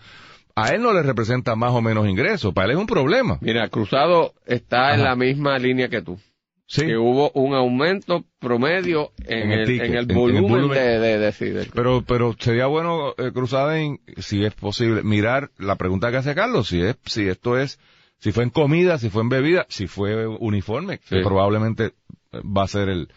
a 0.55 0.69
él 0.69 0.81
no 0.81 0.93
le 0.93 1.01
representa 1.03 1.55
más 1.55 1.71
o 1.71 1.81
menos 1.81 2.07
ingresos, 2.07 2.53
para 2.53 2.65
él 2.67 2.71
es 2.73 2.77
un 2.77 2.85
problema. 2.87 3.37
Mira, 3.41 3.67
Cruzado 3.69 4.33
está 4.45 4.93
en 4.93 5.03
la 5.03 5.15
misma 5.15 5.57
línea 5.59 5.89
que 5.89 6.01
tú. 6.01 6.19
Sí, 6.65 6.85
Que 6.85 6.97
hubo 6.97 7.29
un 7.35 7.53
aumento 7.53 8.23
promedio 8.39 9.11
en, 9.25 9.43
En 9.43 9.51
el 9.51 9.59
el, 9.59 9.65
ticket, 9.67 9.85
en 9.85 9.95
el 9.95 10.11
en- 10.11 10.17
en 10.17 10.35
el 10.37 10.41
volumen, 10.41 10.77
de, 10.77 10.99
de, 10.99 11.19
de- 11.19 11.31
sí, 11.33 11.45
del- 11.49 11.67
pero, 11.73 12.01
pero 12.03 12.35
sería 12.39 12.67
bueno, 12.67 13.13
eh, 13.17 13.31
Cruzada, 13.33 13.75
si 14.17 14.43
es 14.45 14.53
posible, 14.55 15.03
mirar 15.03 15.51
la 15.59 15.75
pregunta 15.75 16.09
que 16.09 16.17
hace 16.17 16.33
Carlos, 16.33 16.69
si 16.69 16.81
es, 16.81 16.95
si 17.05 17.27
esto 17.27 17.59
es, 17.59 17.79
si 18.17 18.31
fue 18.31 18.43
en 18.43 18.49
comida, 18.49 18.97
si 18.97 19.09
fue 19.09 19.21
en 19.23 19.29
bebida, 19.29 19.65
si 19.69 19.87
fue 19.87 20.25
uniforme, 20.25 20.99
que 20.99 21.17
probablemente 21.21 21.91
va 22.33 22.63
a 22.63 22.67
ser 22.67 22.87
el, 22.89 23.09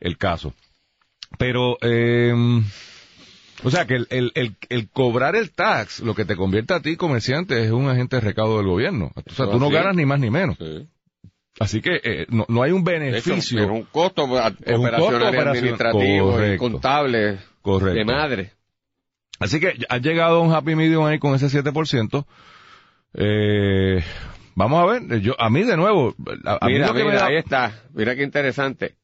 el 0.00 0.16
caso. 0.16 0.54
Pero, 1.38 1.76
eh, 1.82 2.32
o 3.64 3.70
sea, 3.70 3.86
que 3.86 3.94
el, 3.96 4.06
el, 4.10 4.32
el, 4.34 4.56
el 4.68 4.88
cobrar 4.90 5.36
el 5.36 5.50
tax, 5.52 6.00
lo 6.00 6.14
que 6.14 6.24
te 6.24 6.36
convierte 6.36 6.74
a 6.74 6.80
ti, 6.80 6.96
comerciante, 6.96 7.64
es 7.64 7.70
un 7.70 7.88
agente 7.88 8.16
de 8.16 8.20
recaudo 8.20 8.58
del 8.58 8.66
gobierno. 8.66 9.12
O 9.14 9.32
sea, 9.34 9.46
tú 9.50 9.58
no 9.58 9.66
Así. 9.66 9.74
ganas 9.74 9.96
ni 9.96 10.04
más 10.06 10.20
ni 10.20 10.30
menos. 10.30 10.56
Sí. 10.58 10.88
Así 11.60 11.80
que 11.80 12.00
eh, 12.02 12.26
no, 12.30 12.44
no 12.48 12.62
hay 12.62 12.72
un 12.72 12.82
beneficio. 12.82 13.60
Es 13.62 13.68
un 13.68 13.82
costo 13.84 14.22
Es 14.24 14.78
un 14.78 14.88
costo 14.88 15.06
operacional 15.06 15.48
administrativo 15.48 16.32
Correcto. 16.32 16.58
contable 16.58 17.38
Correcto. 17.60 17.98
de 17.98 18.04
madre. 18.04 18.52
Así 19.38 19.60
que 19.60 19.74
ha 19.88 19.98
llegado 19.98 20.40
un 20.40 20.52
happy 20.52 20.74
medium 20.74 21.04
ahí 21.04 21.18
con 21.18 21.34
ese 21.34 21.46
7%. 21.46 22.24
Eh, 23.14 24.02
vamos 24.54 24.82
a 24.82 24.86
ver, 24.86 25.20
yo, 25.20 25.34
a 25.38 25.50
mí 25.50 25.62
de 25.62 25.76
nuevo, 25.76 26.14
a, 26.46 26.58
a 26.64 26.68
mira, 26.68 26.92
mira, 26.92 27.12
da- 27.14 27.26
ahí 27.26 27.36
está. 27.36 27.82
Mira 27.92 28.16
qué 28.16 28.22
interesante. 28.22 28.94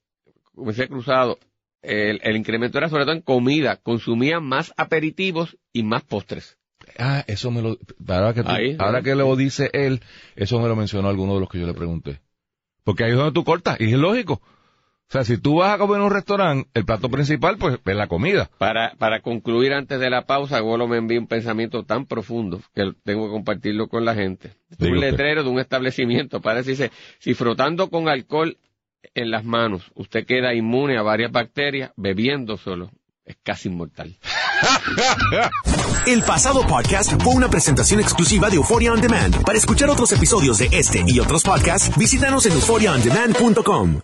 Decía 0.54 0.88
Cruzado, 0.88 1.38
el, 1.82 2.20
el 2.22 2.36
incremento 2.36 2.78
era 2.78 2.88
sobre 2.88 3.04
todo 3.04 3.14
en 3.14 3.22
comida. 3.22 3.76
Consumían 3.76 4.44
más 4.44 4.72
aperitivos 4.76 5.56
y 5.72 5.82
más 5.82 6.02
postres. 6.04 6.58
Ah, 6.98 7.24
eso 7.26 7.50
me 7.50 7.60
lo, 7.62 7.76
ahora 8.08 8.34
que, 8.34 8.42
tú- 8.42 8.50
Ahí, 8.50 8.76
ahora 8.78 8.98
ahí. 8.98 9.04
que 9.04 9.14
lo 9.14 9.34
dice 9.36 9.70
él, 9.72 10.00
eso 10.36 10.60
me 10.60 10.68
lo 10.68 10.76
mencionó 10.76 11.08
alguno 11.08 11.34
de 11.34 11.40
los 11.40 11.48
que 11.48 11.58
yo 11.60 11.66
le 11.66 11.74
pregunté. 11.74 12.20
Porque 12.84 13.04
ahí 13.04 13.10
es 13.10 13.16
donde 13.16 13.32
tú 13.32 13.44
cortas, 13.44 13.78
y 13.80 13.84
es 13.92 13.98
lógico. 13.98 14.34
O 14.42 15.10
sea, 15.10 15.24
si 15.24 15.38
tú 15.38 15.56
vas 15.56 15.74
a 15.74 15.78
comer 15.78 15.98
en 15.98 16.02
un 16.04 16.10
restaurante, 16.10 16.68
el 16.74 16.84
plato 16.84 17.08
principal, 17.08 17.56
pues, 17.56 17.78
es 17.84 17.96
la 17.96 18.08
comida. 18.08 18.50
Para, 18.58 18.94
para 18.98 19.20
concluir 19.20 19.72
antes 19.72 19.98
de 20.00 20.10
la 20.10 20.26
pausa, 20.26 20.60
Golo 20.60 20.86
me 20.86 20.98
envía 20.98 21.18
un 21.18 21.26
pensamiento 21.26 21.84
tan 21.84 22.04
profundo 22.06 22.60
que 22.74 22.92
tengo 23.04 23.26
que 23.26 23.32
compartirlo 23.32 23.88
con 23.88 24.04
la 24.04 24.14
gente. 24.14 24.52
Un 24.78 24.88
usted. 24.96 25.00
letrero 25.00 25.44
de 25.44 25.48
un 25.48 25.60
establecimiento. 25.60 26.42
Parece 26.42 26.70
dice, 26.72 26.90
si 27.20 27.32
frotando 27.32 27.88
con 27.88 28.08
alcohol 28.08 28.58
en 29.14 29.30
las 29.30 29.44
manos 29.44 29.90
usted 29.94 30.26
queda 30.26 30.54
inmune 30.54 30.98
a 30.98 31.02
varias 31.02 31.32
bacterias, 31.32 31.92
bebiendo 31.96 32.56
solo 32.56 32.90
es 33.28 33.36
casi 33.42 33.68
inmortal. 33.68 34.16
El 36.06 36.22
pasado 36.22 36.66
podcast 36.66 37.12
fue 37.22 37.34
una 37.34 37.48
presentación 37.48 38.00
exclusiva 38.00 38.48
de 38.48 38.56
Euphoria 38.56 38.92
On 38.92 39.00
Demand. 39.00 39.44
Para 39.44 39.58
escuchar 39.58 39.90
otros 39.90 40.10
episodios 40.12 40.58
de 40.58 40.68
este 40.72 41.04
y 41.06 41.20
otros 41.20 41.42
podcasts, 41.42 41.96
visítanos 41.96 42.46
en 42.46 42.52
euphoriaondemand.com. 42.52 44.00